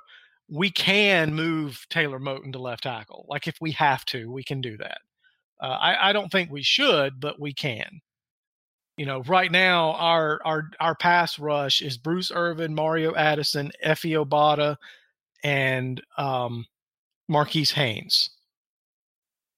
we 0.49 0.71
can 0.71 1.35
move 1.35 1.85
Taylor 1.91 2.19
Moton 2.19 2.53
to 2.53 2.59
left 2.59 2.85
tackle. 2.85 3.27
Like 3.29 3.47
if 3.47 3.57
we 3.61 3.73
have 3.73 4.05
to, 4.07 4.31
we 4.31 4.45
can 4.45 4.61
do 4.61 4.77
that. 4.79 4.99
Uh, 5.61 5.77
I, 5.81 6.11
I 6.11 6.13
don't 6.13 6.31
think 6.31 6.51
we 6.51 6.63
should, 6.63 7.21
but 7.21 7.41
we 7.41 7.53
can. 7.53 8.01
You 9.01 9.07
know, 9.07 9.23
right 9.23 9.51
now 9.51 9.93
our 9.93 10.43
our 10.45 10.71
our 10.79 10.95
pass 10.95 11.39
rush 11.39 11.81
is 11.81 11.97
Bruce 11.97 12.31
Irvin, 12.35 12.75
Mario 12.75 13.15
Addison, 13.15 13.73
Efe 13.83 14.11
Obada, 14.23 14.77
and 15.43 16.03
um, 16.19 16.67
Marquis 17.27 17.65
Haynes. 17.75 18.29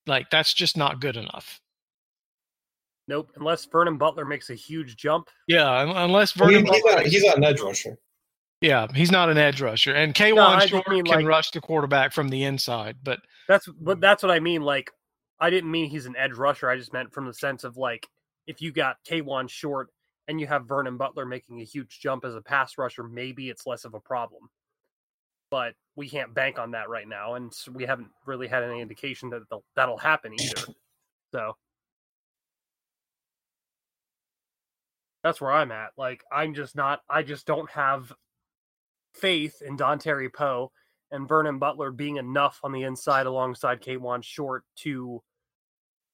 Like 0.06 0.30
that's 0.30 0.54
just 0.54 0.76
not 0.76 1.00
good 1.00 1.16
enough. 1.16 1.60
Nope, 3.08 3.32
unless 3.34 3.64
Vernon 3.64 3.98
Butler 3.98 4.24
makes 4.24 4.48
a 4.50 4.54
huge 4.54 4.96
jump. 4.96 5.28
Yeah, 5.48 5.92
unless 6.04 6.36
Well, 6.36 6.48
Vernon 6.48 6.64
he- 6.66 6.70
he's, 6.72 6.82
Butler. 6.84 6.96
not, 7.02 7.06
he's 7.06 7.24
not 7.24 7.36
an 7.38 7.42
edge 7.44 7.60
rusher. 7.60 7.98
yeah, 8.60 8.86
he's 8.94 9.10
not 9.10 9.28
an 9.28 9.38
edge 9.38 9.60
rusher, 9.60 9.92
and 9.92 10.14
Kawann 10.14 10.60
No, 10.60 10.66
Short 10.66 10.88
mean, 10.88 11.04
can 11.04 11.16
like- 11.16 11.26
rush 11.26 11.50
the 11.50 11.60
quarterback 11.60 12.12
from 12.12 12.28
the 12.28 12.44
inside. 12.44 12.98
But 13.02 13.18
That's 13.48 13.66
but 13.80 14.00
that's 14.00 14.22
what 14.22 14.30
I 14.30 14.38
mean. 14.38 14.62
Like, 14.62 14.92
I 15.40 15.50
didn't 15.50 15.72
mean 15.72 15.90
he's 15.90 16.06
an 16.06 16.14
edge 16.16 16.34
rusher. 16.34 16.70
I 16.70 16.76
just 16.76 16.92
meant 16.92 17.12
from 17.12 17.26
the 17.26 17.34
sense 17.34 17.64
of 17.64 17.76
like, 17.76 18.06
if 18.46 18.60
you 18.60 18.72
got 18.72 18.96
Kawann 19.08 19.48
Short 19.48 19.88
and 20.28 20.40
you 20.40 20.46
have 20.46 20.66
Vernon 20.66 20.96
Butler 20.96 21.26
making 21.26 21.60
a 21.60 21.64
huge 21.64 22.00
jump 22.00 22.24
as 22.24 22.34
a 22.34 22.40
pass 22.40 22.78
rusher, 22.78 23.02
maybe 23.02 23.48
it's 23.48 23.66
less 23.66 23.84
of 23.84 23.94
a 23.94 24.00
problem. 24.00 24.48
But 25.50 25.74
we 25.96 26.08
can't 26.08 26.34
bank 26.34 26.58
on 26.58 26.70
that 26.70 26.88
right 26.88 27.06
now, 27.06 27.34
and 27.34 27.52
we 27.72 27.84
haven't 27.84 28.08
really 28.26 28.48
had 28.48 28.62
any 28.62 28.80
indication 28.80 29.30
that 29.30 29.42
that'll 29.76 29.98
happen 29.98 30.32
either. 30.38 30.66
So 31.34 31.56
that's 35.24 35.40
where 35.40 35.50
I'm 35.50 35.72
at. 35.72 35.92
Like, 35.96 36.22
I'm 36.30 36.52
just 36.52 36.76
not. 36.76 37.00
I 37.08 37.22
just 37.22 37.46
don't 37.46 37.70
have 37.70 38.12
faith 39.14 39.62
in 39.66 39.78
Dontari 39.78 40.30
Poe 40.30 40.70
and 41.10 41.28
Vernon 41.28 41.58
Butler 41.58 41.90
being 41.90 42.16
enough 42.16 42.60
on 42.62 42.72
the 42.72 42.82
inside 42.82 43.26
alongside 43.26 43.80
K1 43.80 44.24
Short 44.24 44.64
to 44.80 45.22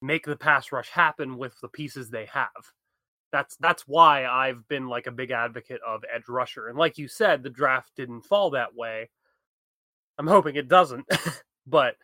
make 0.00 0.24
the 0.24 0.36
pass 0.36 0.72
rush 0.72 0.88
happen 0.90 1.36
with 1.36 1.58
the 1.60 1.68
pieces 1.68 2.10
they 2.10 2.26
have. 2.26 2.72
That's 3.32 3.56
that's 3.56 3.82
why 3.86 4.26
I've 4.26 4.66
been 4.68 4.88
like 4.88 5.06
a 5.06 5.12
big 5.12 5.30
advocate 5.30 5.80
of 5.86 6.04
edge 6.12 6.28
rusher. 6.28 6.68
And 6.68 6.78
like 6.78 6.96
you 6.98 7.08
said, 7.08 7.42
the 7.42 7.50
draft 7.50 7.90
didn't 7.96 8.22
fall 8.22 8.50
that 8.50 8.74
way. 8.74 9.10
I'm 10.18 10.26
hoping 10.26 10.56
it 10.56 10.68
doesn't. 10.68 11.06
but 11.66 11.96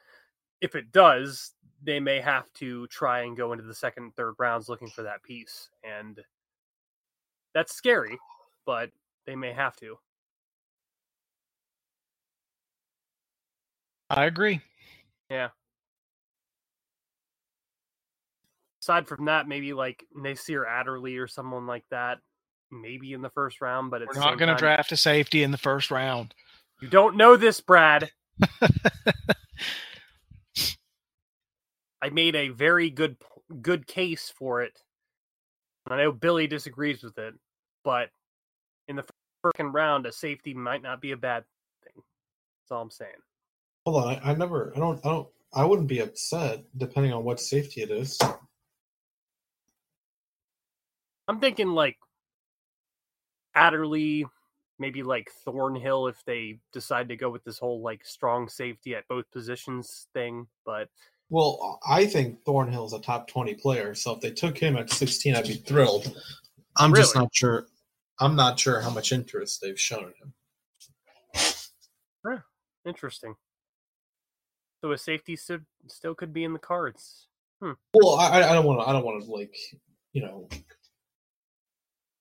if 0.61 0.74
it 0.74 0.92
does, 0.92 1.52
they 1.83 2.00
may 2.00 2.20
have 2.20 2.52
to 2.54 2.87
try 2.88 3.22
and 3.22 3.37
go 3.37 3.52
into 3.52 3.64
the 3.64 3.74
second 3.74 4.04
and 4.04 4.16
third 4.16 4.35
rounds 4.38 4.68
looking 4.68 4.88
for 4.88 5.02
that 5.02 5.22
piece. 5.22 5.70
And 5.83 6.20
that's 7.54 7.74
scary, 7.74 8.18
but 8.66 8.90
they 9.26 9.37
may 9.37 9.52
have 9.52 9.76
to. 9.76 9.96
I 14.11 14.26
agree. 14.26 14.61
Aside 18.85 19.09
from 19.09 19.25
that, 19.25 19.49
maybe 19.49 19.73
like 19.73 20.05
Nasir 20.14 20.66
Adderley 20.66 21.16
or 21.16 21.27
someone 21.27 21.66
like 21.66 21.85
that, 21.90 22.18
maybe 22.70 23.14
in 23.14 23.23
the 23.23 23.31
first 23.31 23.62
round. 23.62 23.90
But 23.90 24.03
it's 24.03 24.14
We're 24.14 24.23
not 24.23 24.38
going 24.38 24.55
to 24.55 24.59
draft 24.59 24.92
a 24.92 24.97
safety 24.97 25.42
in 25.42 25.51
the 25.51 25.59
first 25.59 25.90
round. 25.90 26.35
You 26.83 26.88
don't 26.88 27.16
know 27.16 27.37
this, 27.37 27.61
Brad. 27.61 28.11
I 32.03 32.11
made 32.12 32.37
a 32.37 32.49
very 32.51 32.90
good 32.90 33.16
good 33.62 33.87
case 33.87 34.31
for 34.37 34.61
it. 34.61 34.83
I 35.87 35.97
know 35.97 36.12
Billy 36.12 36.47
disagrees 36.47 37.03
with 37.03 37.16
it, 37.18 37.35
but 37.85 38.11
in 38.88 38.97
the 38.97 39.05
second 39.47 39.73
round, 39.73 40.05
a 40.07 40.12
safety 40.12 40.53
might 40.53 40.83
not 40.83 41.01
be 41.01 41.12
a 41.12 41.16
bad 41.16 41.44
thing. 41.83 42.03
That's 42.62 42.73
all 42.73 42.83
I'm 42.83 42.90
saying. 42.90 43.12
Hold 43.87 44.05
on, 44.05 44.14
I, 44.16 44.31
I 44.31 44.35
never, 44.35 44.73
I 44.75 44.79
don't, 44.79 44.99
I 45.05 45.11
don't, 45.11 45.29
I 45.55 45.64
wouldn't 45.64 45.88
be 45.88 46.01
upset 46.01 46.64
depending 46.79 47.12
on 47.12 47.23
what 47.23 47.38
safety 47.38 47.83
it 47.83 47.90
is. 47.90 48.18
I'm 51.28 51.40
thinking 51.40 51.68
like 51.68 51.96
Adderley, 53.54 54.26
maybe 54.78 55.02
like 55.02 55.30
Thornhill 55.44 56.08
if 56.08 56.22
they 56.26 56.58
decide 56.72 57.08
to 57.08 57.16
go 57.16 57.30
with 57.30 57.44
this 57.44 57.58
whole 57.58 57.82
like 57.82 58.04
strong 58.04 58.48
safety 58.48 58.94
at 58.94 59.08
both 59.08 59.30
positions 59.30 60.08
thing. 60.12 60.46
But 60.66 60.88
Well, 61.30 61.80
I 61.88 62.06
think 62.06 62.44
Thornhill's 62.44 62.92
a 62.92 63.00
top 63.00 63.28
20 63.28 63.54
player, 63.54 63.94
so 63.94 64.12
if 64.12 64.20
they 64.20 64.30
took 64.30 64.58
him 64.58 64.76
at 64.76 64.90
16, 64.90 65.34
I'd 65.34 65.46
be 65.46 65.54
thrilled. 65.54 66.14
I'm 66.76 66.94
just 66.94 67.14
not 67.14 67.28
sure. 67.32 67.66
I'm 68.20 68.37
not 68.37 68.58
sure 68.58 68.80
how 68.80 68.90
much 68.90 69.12
interest 69.12 69.60
they've 69.60 69.78
shown 69.78 70.04
in 70.04 70.12
him. 70.22 70.34
interesting. 72.87 73.34
So 74.80 74.92
a 74.92 74.98
safety 74.98 75.37
still 75.37 75.60
still 75.87 76.14
could 76.14 76.32
be 76.32 76.44
in 76.44 76.52
the 76.52 76.58
cards. 76.58 77.28
Hmm. 77.62 77.72
Well, 77.94 78.16
I, 78.16 78.42
I 78.42 78.52
don't 78.52 78.66
want 78.66 78.80
to. 78.80 78.87
I 78.87 78.92
don't 78.92 79.04
want 79.04 79.24
to 79.24 79.30
like, 79.30 79.54
you 80.12 80.22
know. 80.22 80.48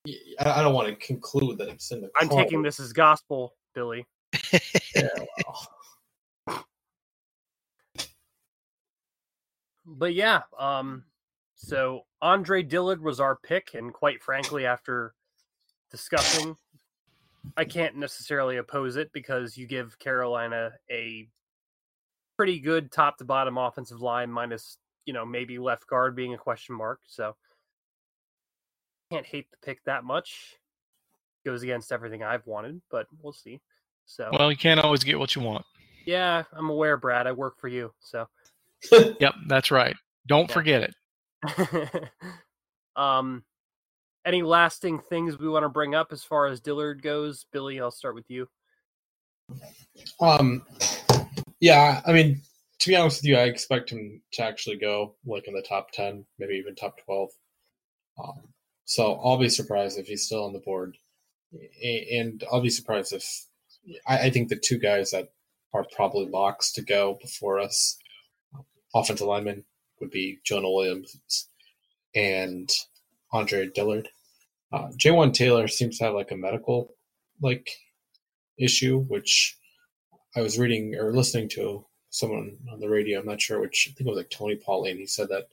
I 0.07 0.59
I 0.59 0.61
don't 0.61 0.73
want 0.73 0.87
to 0.87 0.95
conclude 0.95 1.57
that 1.59 1.69
it's 1.69 1.91
in 1.91 2.01
the. 2.01 2.09
I'm 2.19 2.29
taking 2.29 2.61
this 2.61 2.79
as 2.79 2.93
gospel, 2.93 3.55
Billy. 3.73 4.05
Yeah, 4.95 5.07
well, 5.45 6.65
But 9.85 10.13
yeah, 10.13 10.41
um, 10.57 11.03
so 11.55 12.05
Andre 12.21 12.63
Dillard 12.63 13.01
was 13.01 13.19
our 13.19 13.35
pick, 13.35 13.73
and 13.73 13.91
quite 13.93 14.21
frankly, 14.21 14.65
after 14.65 15.13
discussing 15.91 16.55
I 17.57 17.65
can't 17.65 17.97
necessarily 17.97 18.57
oppose 18.57 18.95
it 18.95 19.11
because 19.13 19.57
you 19.57 19.67
give 19.67 19.99
Carolina 19.99 20.71
a 20.89 21.27
pretty 22.37 22.59
good 22.59 22.91
top 22.91 23.17
to 23.17 23.25
bottom 23.25 23.57
offensive 23.57 24.01
line, 24.01 24.31
minus 24.31 24.77
you 25.05 25.13
know 25.13 25.25
maybe 25.25 25.59
left 25.59 25.87
guard 25.87 26.15
being 26.15 26.33
a 26.33 26.37
question 26.37 26.75
mark. 26.75 27.01
So 27.05 27.35
can't 29.13 29.25
hate 29.25 29.49
the 29.51 29.57
pick 29.63 29.83
that 29.85 30.03
much. 30.03 30.55
Goes 31.45 31.61
against 31.63 31.91
everything 31.91 32.23
I've 32.23 32.47
wanted, 32.47 32.81
but 32.89 33.07
we'll 33.21 33.33
see. 33.33 33.61
So 34.05 34.29
Well, 34.31 34.51
you 34.51 34.57
can't 34.57 34.79
always 34.79 35.03
get 35.03 35.19
what 35.19 35.35
you 35.35 35.41
want. 35.41 35.65
yeah, 36.05 36.43
I'm 36.53 36.69
aware, 36.69 36.97
Brad. 36.97 37.27
I 37.27 37.31
work 37.31 37.59
for 37.59 37.67
you, 37.67 37.93
so. 37.99 38.27
Yep, 39.19 39.35
that's 39.47 39.71
right. 39.71 39.95
Don't 40.27 40.49
Yeah. 40.49 40.53
forget 40.53 40.81
it. 40.83 42.09
um, 42.95 43.43
any 44.25 44.41
lasting 44.41 44.99
things 44.99 45.37
we 45.37 45.47
want 45.47 45.63
to 45.63 45.69
bring 45.69 45.95
up 45.95 46.11
as 46.11 46.23
far 46.23 46.47
as 46.47 46.59
Dillard 46.59 47.01
goes? 47.01 47.45
Billy, 47.51 47.79
I'll 47.79 47.91
start 47.91 48.15
with 48.15 48.29
you. 48.29 48.47
Um, 50.19 50.65
yeah, 51.59 52.01
I 52.05 52.13
mean, 52.13 52.41
to 52.79 52.89
be 52.89 52.95
honest 52.95 53.21
with 53.21 53.29
you, 53.29 53.37
I 53.37 53.43
expect 53.43 53.89
him 53.89 54.21
to 54.33 54.43
actually 54.43 54.77
go 54.77 55.15
like 55.25 55.47
in 55.47 55.53
the 55.53 55.61
top 55.61 55.91
ten, 55.91 56.25
maybe 56.39 56.55
even 56.55 56.75
top 56.75 56.97
twelve. 57.05 57.29
Um, 58.21 58.52
so 58.85 59.19
I'll 59.23 59.37
be 59.37 59.49
surprised 59.49 59.97
if 59.97 60.07
he's 60.07 60.25
still 60.25 60.45
on 60.45 60.53
the 60.53 60.59
board, 60.59 60.97
and 61.83 62.43
I'll 62.51 62.61
be 62.61 62.69
surprised 62.69 63.13
if 63.13 63.45
I, 64.07 64.19
I 64.19 64.29
think 64.29 64.49
the 64.49 64.55
two 64.55 64.77
guys 64.77 65.11
that 65.11 65.31
are 65.73 65.85
probably 65.95 66.27
locks 66.27 66.71
to 66.73 66.81
go 66.81 67.17
before 67.21 67.59
us, 67.59 67.97
offensive 68.93 69.27
lineman, 69.27 69.63
would 69.99 70.11
be 70.11 70.39
Jonah 70.43 70.69
Williams 70.69 71.49
and 72.15 72.71
Andre 73.31 73.67
Dillard. 73.67 74.09
Uh, 74.71 74.89
Jawaan 74.97 75.33
Taylor 75.33 75.67
seems 75.67 75.97
to 75.97 76.05
have 76.05 76.13
like 76.13 76.31
a 76.31 76.37
medical 76.37 76.95
like 77.41 77.69
issue, 78.57 78.99
which 78.99 79.57
I 80.35 80.41
was 80.41 80.59
reading 80.59 80.95
or 80.95 81.13
listening 81.13 81.49
to 81.49 81.85
someone 82.09 82.57
on 82.71 82.79
the 82.79 82.89
radio. 82.89 83.19
I'm 83.19 83.25
not 83.25 83.41
sure 83.41 83.59
which. 83.59 83.87
I 83.89 83.93
think 83.93 84.07
it 84.07 84.11
was 84.11 84.17
like 84.17 84.29
Tony 84.29 84.55
Pauline. 84.55 84.97
He 84.97 85.05
said 85.05 85.29
that 85.29 85.47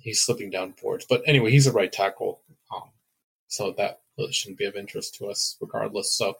he's 0.00 0.22
slipping 0.22 0.50
down 0.50 0.74
boards. 0.82 1.06
But 1.08 1.22
anyway, 1.26 1.50
he's 1.50 1.66
a 1.66 1.72
right 1.72 1.92
tackle, 1.92 2.40
um, 2.74 2.90
so 3.48 3.72
that 3.72 4.00
shouldn't 4.30 4.58
be 4.58 4.66
of 4.66 4.76
interest 4.76 5.14
to 5.16 5.28
us, 5.28 5.56
regardless. 5.60 6.12
So, 6.12 6.36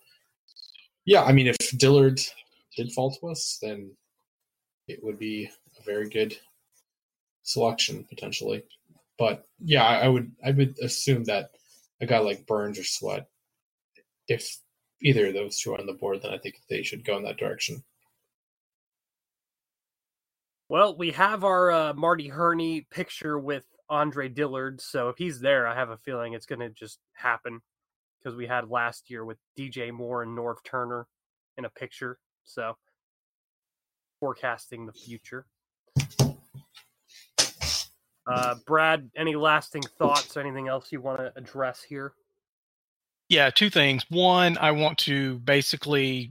yeah, 1.05 1.23
I 1.23 1.33
mean, 1.33 1.47
if 1.47 1.57
Dillard 1.79 2.21
did 2.77 2.93
fall 2.93 3.11
to 3.13 3.29
us, 3.29 3.59
then 3.63 3.91
it 4.89 5.03
would 5.03 5.19
be 5.19 5.51
a 5.79 5.83
very 5.83 6.09
good 6.09 6.37
selection 7.43 8.05
potentially. 8.05 8.65
But 9.19 9.47
yeah, 9.59 9.85
I, 9.85 10.01
I 10.01 10.09
would 10.09 10.33
I 10.45 10.51
would 10.51 10.79
assume 10.81 11.25
that 11.25 11.53
a 12.01 12.07
guy 12.07 12.19
like 12.19 12.47
Burns 12.47 12.79
or 12.79 12.85
Sweat, 12.85 13.29
if 14.29 14.59
either 15.03 15.29
of 15.29 15.35
those 15.35 15.59
two 15.59 15.75
are 15.75 15.81
on 15.81 15.87
the 15.87 15.93
board, 15.93 16.23
then 16.23 16.33
I 16.33 16.39
think 16.39 16.61
they 16.69 16.83
should 16.83 17.05
go 17.05 17.17
in 17.17 17.25
that 17.25 17.37
direction. 17.39 17.83
Well, 20.71 20.97
we 20.97 21.11
have 21.11 21.43
our 21.43 21.73
uh, 21.73 21.95
Marty 21.95 22.29
Hurney 22.29 22.87
picture 22.93 23.41
with 23.41 23.65
Andre 23.89 24.29
Dillard, 24.29 24.81
so 24.81 25.09
if 25.09 25.17
he's 25.19 25.41
there, 25.41 25.67
I 25.67 25.75
have 25.75 25.91
a 25.91 25.97
feeling 25.97 26.33
it's 26.33 26.47
going 26.47 26.61
to 26.61 26.71
just 26.71 27.01
happen 27.13 27.61
because 28.23 28.37
we 28.37 28.47
had 28.47 28.71
last 28.71 29.11
year 29.11 29.25
with 29.25 29.37
DJ 29.59 29.91
Moore 29.91 30.23
and 30.23 30.39
Norv 30.39 30.59
Turner 30.65 31.09
in 31.59 31.65
a 31.65 31.71
picture. 31.71 32.21
So, 32.45 32.77
forecasting 34.21 34.87
the 34.87 34.93
future. 34.93 35.45
Uh, 38.29 38.55
Brad, 38.65 39.11
any 39.17 39.35
lasting 39.35 39.83
thoughts? 39.99 40.37
Anything 40.37 40.69
else 40.69 40.93
you 40.93 41.01
want 41.01 41.19
to 41.19 41.33
address 41.35 41.83
here? 41.83 42.13
Yeah, 43.29 43.51
two 43.51 43.71
things. 43.71 44.05
One, 44.09 44.57
I 44.57 44.71
want 44.71 44.99
to 44.99 45.41
basically 45.41 46.31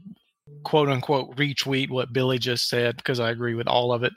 quote 0.63 0.89
unquote 0.89 1.35
retweet 1.35 1.89
what 1.89 2.13
Billy 2.13 2.37
just 2.39 2.69
said 2.69 2.97
because 2.97 3.19
I 3.19 3.31
agree 3.31 3.53
with 3.53 3.67
all 3.67 3.91
of 3.91 4.03
it. 4.03 4.13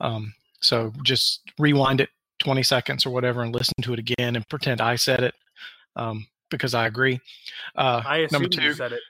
Um, 0.00 0.34
so 0.60 0.92
just 1.02 1.42
rewind 1.58 2.00
it 2.00 2.08
20 2.40 2.62
seconds 2.62 3.06
or 3.06 3.10
whatever 3.10 3.42
and 3.42 3.54
listen 3.54 3.74
to 3.82 3.92
it 3.92 3.98
again 3.98 4.36
and 4.36 4.48
pretend 4.48 4.80
I 4.80 4.96
said 4.96 5.22
it 5.22 5.34
um, 5.96 6.26
because 6.50 6.74
I 6.74 6.86
agree. 6.86 7.20
Uh, 7.76 8.02
I 8.04 8.18
assume 8.18 8.42
number 8.42 8.48
two, 8.48 8.62
you 8.62 8.74
said 8.74 8.92
it. 8.92 9.00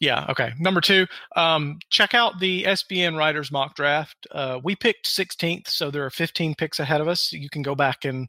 yeah, 0.00 0.26
okay. 0.28 0.52
Number 0.58 0.80
two, 0.80 1.06
um, 1.36 1.78
check 1.90 2.14
out 2.14 2.40
the 2.40 2.64
SBN 2.64 3.16
Writers 3.16 3.50
mock 3.50 3.74
draft. 3.74 4.26
Uh, 4.30 4.60
we 4.62 4.76
picked 4.76 5.06
16th, 5.06 5.68
so 5.68 5.90
there 5.90 6.04
are 6.04 6.10
15 6.10 6.54
picks 6.54 6.78
ahead 6.78 7.00
of 7.00 7.08
us. 7.08 7.32
You 7.32 7.48
can 7.48 7.62
go 7.62 7.74
back 7.74 8.04
and 8.04 8.28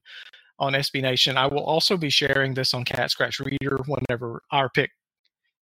on 0.62 0.74
SB 0.74 1.02
Nation. 1.02 1.38
I 1.38 1.48
will 1.48 1.64
also 1.64 1.98
be 1.98 2.12
sharing 2.12 2.54
this 2.54 2.74
on 2.74 2.86
Cat 2.86 3.10
Scratch 3.10 3.40
Reader 3.40 3.80
whenever 3.88 4.44
our 4.52 4.70
pick 4.70 4.92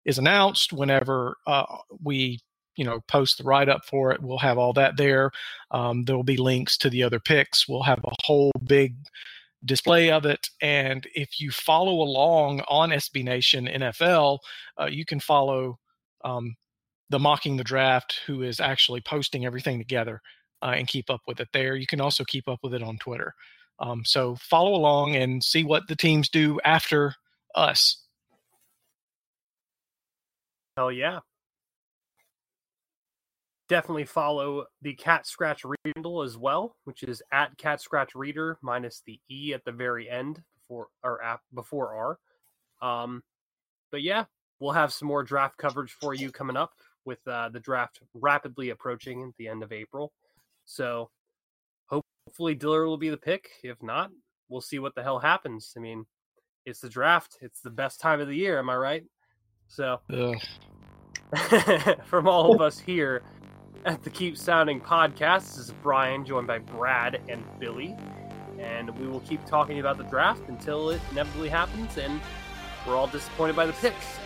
is 0.06 0.18
announced. 0.18 0.74
Whenever 0.74 1.38
uh, 1.46 1.66
we, 2.04 2.40
you 2.78 2.86
know, 2.86 3.02
post 3.08 3.40
the 3.40 3.44
write 3.44 3.68
up 3.68 3.84
for 3.86 4.12
it, 4.12 4.22
we'll 4.22 4.38
have 4.38 4.58
all 4.58 4.72
that 4.74 4.96
there. 4.96 5.32
Um, 5.72 6.04
there 6.04 6.16
will 6.16 6.24
be 6.24 6.38
links 6.38 6.78
to 6.78 6.90
the 6.90 7.04
other 7.04 7.20
picks. 7.20 7.68
We'll 7.68 7.84
have 7.84 8.00
a 8.06 8.16
whole 8.24 8.52
big 8.64 8.96
display 9.66 10.12
of 10.12 10.26
it. 10.26 10.48
And 10.62 11.06
if 11.14 11.40
you 11.40 11.52
follow 11.52 12.02
along 12.02 12.62
on 12.68 12.90
SB 12.90 13.24
Nation 13.24 13.68
NFL, 13.68 14.40
uh, 14.80 14.86
you 14.86 15.04
can 15.04 15.20
follow 15.20 15.80
um, 16.24 16.56
the 17.10 17.20
mocking 17.20 17.58
the 17.58 17.64
draft 17.64 18.22
who 18.28 18.44
is 18.44 18.60
actually 18.60 19.02
posting 19.02 19.46
everything 19.46 19.80
together 19.80 20.22
uh, 20.62 20.74
and 20.76 20.88
keep 20.88 21.10
up 21.10 21.22
with 21.28 21.40
it 21.40 21.50
there. 21.54 21.76
You 21.76 21.88
can 21.88 22.02
also 22.02 22.24
keep 22.24 22.48
up 22.48 22.60
with 22.64 22.74
it 22.74 22.84
on 22.84 22.98
Twitter. 22.98 23.34
Um, 23.80 24.04
so 24.06 24.36
follow 24.36 24.74
along 24.74 25.16
and 25.16 25.44
see 25.44 25.64
what 25.64 25.88
the 25.88 25.96
teams 25.96 26.30
do 26.30 26.60
after 26.64 27.14
us. 27.56 28.04
Hell 30.76 30.92
yeah. 30.92 31.20
Definitely 33.70 34.06
follow 34.06 34.66
the 34.82 34.94
Cat 34.94 35.28
Scratch 35.28 35.64
Reader 35.66 36.24
as 36.24 36.38
well, 36.38 36.76
which 36.86 37.04
is 37.04 37.22
at 37.32 37.58
Cat 37.58 37.82
Scratch 37.82 38.16
Reader 38.16 38.58
minus 38.62 39.02
the 39.06 39.20
E 39.30 39.54
at 39.54 39.66
the 39.66 39.72
very 39.72 40.10
end 40.10 40.42
before 40.56 40.88
or 41.04 41.22
app 41.22 41.42
before 41.54 42.18
R. 42.82 43.00
Um, 43.04 43.24
but 43.92 44.02
yeah, 44.02 44.26
we'll 44.60 44.72
have 44.72 44.94
some 44.94 45.08
more 45.08 45.24
draft 45.24 45.58
coverage 45.58 45.92
for 45.92 46.14
you 46.14 46.32
coming 46.32 46.58
up 46.58 46.74
with 47.06 47.20
uh, 47.28 47.50
the 47.50 47.60
draft 47.60 48.00
rapidly 48.14 48.70
approaching 48.70 49.24
at 49.24 49.36
the 49.38 49.48
end 49.48 49.64
of 49.64 49.72
April. 49.72 50.14
So 50.66 51.10
hopefully 51.88 52.56
Dillard 52.56 52.88
will 52.88 52.98
be 52.98 53.10
the 53.10 53.18
pick. 53.18 53.50
If 53.64 53.82
not, 53.82 54.12
we'll 54.50 54.62
see 54.62 54.80
what 54.80 54.96
the 54.96 55.04
hell 55.04 55.20
happens. 55.20 55.74
I 55.76 55.80
mean, 55.80 56.06
it's 56.66 56.82
the 56.82 56.90
draft. 56.90 57.38
It's 57.42 57.62
the 57.62 57.70
best 57.70 58.00
time 58.00 58.20
of 58.20 58.28
the 58.28 58.36
year. 58.36 58.60
Am 58.60 58.70
I 58.70 58.76
right? 58.76 59.04
So 59.68 60.00
from 62.06 62.28
all 62.28 62.54
of 62.54 62.62
us 62.62 62.78
here 62.78 63.24
at 63.88 64.04
the 64.04 64.10
Keep 64.10 64.38
Pounding 64.46 64.82
podcast, 64.82 65.56
this 65.56 65.58
is 65.58 65.74
Brian, 65.82 66.26
joined 66.26 66.46
by 66.46 66.58
Brad 66.58 67.22
and 67.30 67.42
Billy. 67.58 67.96
And 68.60 68.90
we 69.00 69.08
will 69.08 69.22
keep 69.22 69.46
talking 69.46 69.80
about 69.80 69.98
the 69.98 70.04
draft 70.04 70.42
until 70.50 70.90
it 70.90 71.00
inevitably 71.12 71.48
happens, 71.48 71.98
and 71.98 72.20
we're 72.86 72.98
all 72.98 73.08
disappointed 73.08 73.56
by 73.56 73.66
the 73.66 73.72
picks. 73.74 74.20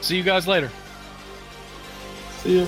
See 0.00 0.16
you 0.16 0.22
guys 0.22 0.48
later. 0.48 0.70
See 2.38 2.60
ya. 2.60 2.66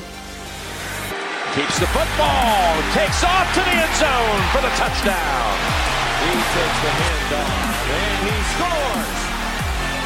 Keeps 1.55 1.79
the 1.79 1.87
football. 1.87 2.83
Takes 2.93 3.25
off 3.25 3.55
to 3.55 3.61
the 3.61 3.71
end 3.71 3.95
zone 3.97 4.43
for 4.53 4.61
the 4.61 4.73
touchdown. 4.77 5.57
He 6.21 6.33
takes 6.53 6.79
the 6.85 6.93
handoff 7.01 7.89
and 7.97 8.29
he 8.29 8.43
scores. 8.53 9.18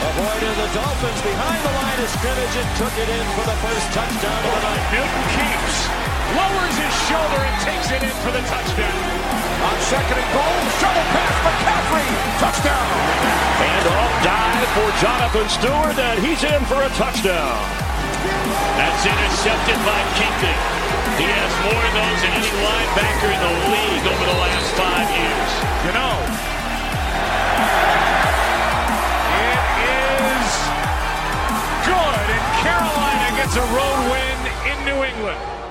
Avoided 0.02 0.54
the 0.58 0.68
Dolphins 0.74 1.20
behind 1.22 1.60
the 1.62 1.74
line 1.78 2.00
of 2.02 2.10
scrimmage 2.10 2.54
and 2.58 2.68
took 2.74 2.94
it 2.98 3.06
in 3.06 3.24
for 3.38 3.46
the 3.46 3.58
first 3.62 3.86
touchdown 3.94 4.40
of 4.42 4.50
the 4.50 4.62
night. 4.66 4.84
Newton 4.90 5.24
keeps, 5.30 5.76
lowers 6.34 6.74
his 6.74 6.94
shoulder 7.06 7.38
and 7.38 7.56
takes 7.62 7.88
it 7.94 8.02
in 8.02 8.16
for 8.26 8.34
the 8.34 8.42
touchdown. 8.50 8.98
On 9.62 9.76
second 9.86 10.18
and 10.18 10.30
goal, 10.34 10.58
shovel 10.82 11.06
pass 11.14 11.36
McCaffrey, 11.46 12.08
touchdown. 12.42 12.88
And 13.62 13.84
off 13.94 14.14
dive 14.26 14.68
for 14.74 14.90
Jonathan 14.98 15.46
Stewart, 15.46 15.94
and 15.94 16.18
he's 16.18 16.42
in 16.42 16.60
for 16.66 16.82
a 16.82 16.90
touchdown. 16.98 17.62
That's 18.74 19.06
intercepted 19.06 19.78
by 19.86 20.00
Kuechly. 20.18 20.56
He 21.14 21.30
has 21.30 21.52
more 21.62 21.78
of 21.78 21.94
those 21.94 22.18
than 22.26 22.32
any 22.42 22.50
linebacker 22.58 23.30
in 23.30 23.38
the 23.38 23.54
league 23.70 24.06
over 24.10 24.24
the 24.26 24.38
last 24.42 24.68
five 24.74 25.06
years. 25.14 25.50
You 25.86 25.92
know, 25.94 26.51
It's 33.44 33.56
a 33.56 33.60
road 33.60 34.00
win 34.08 34.70
in 34.70 34.84
New 34.84 35.02
England. 35.02 35.61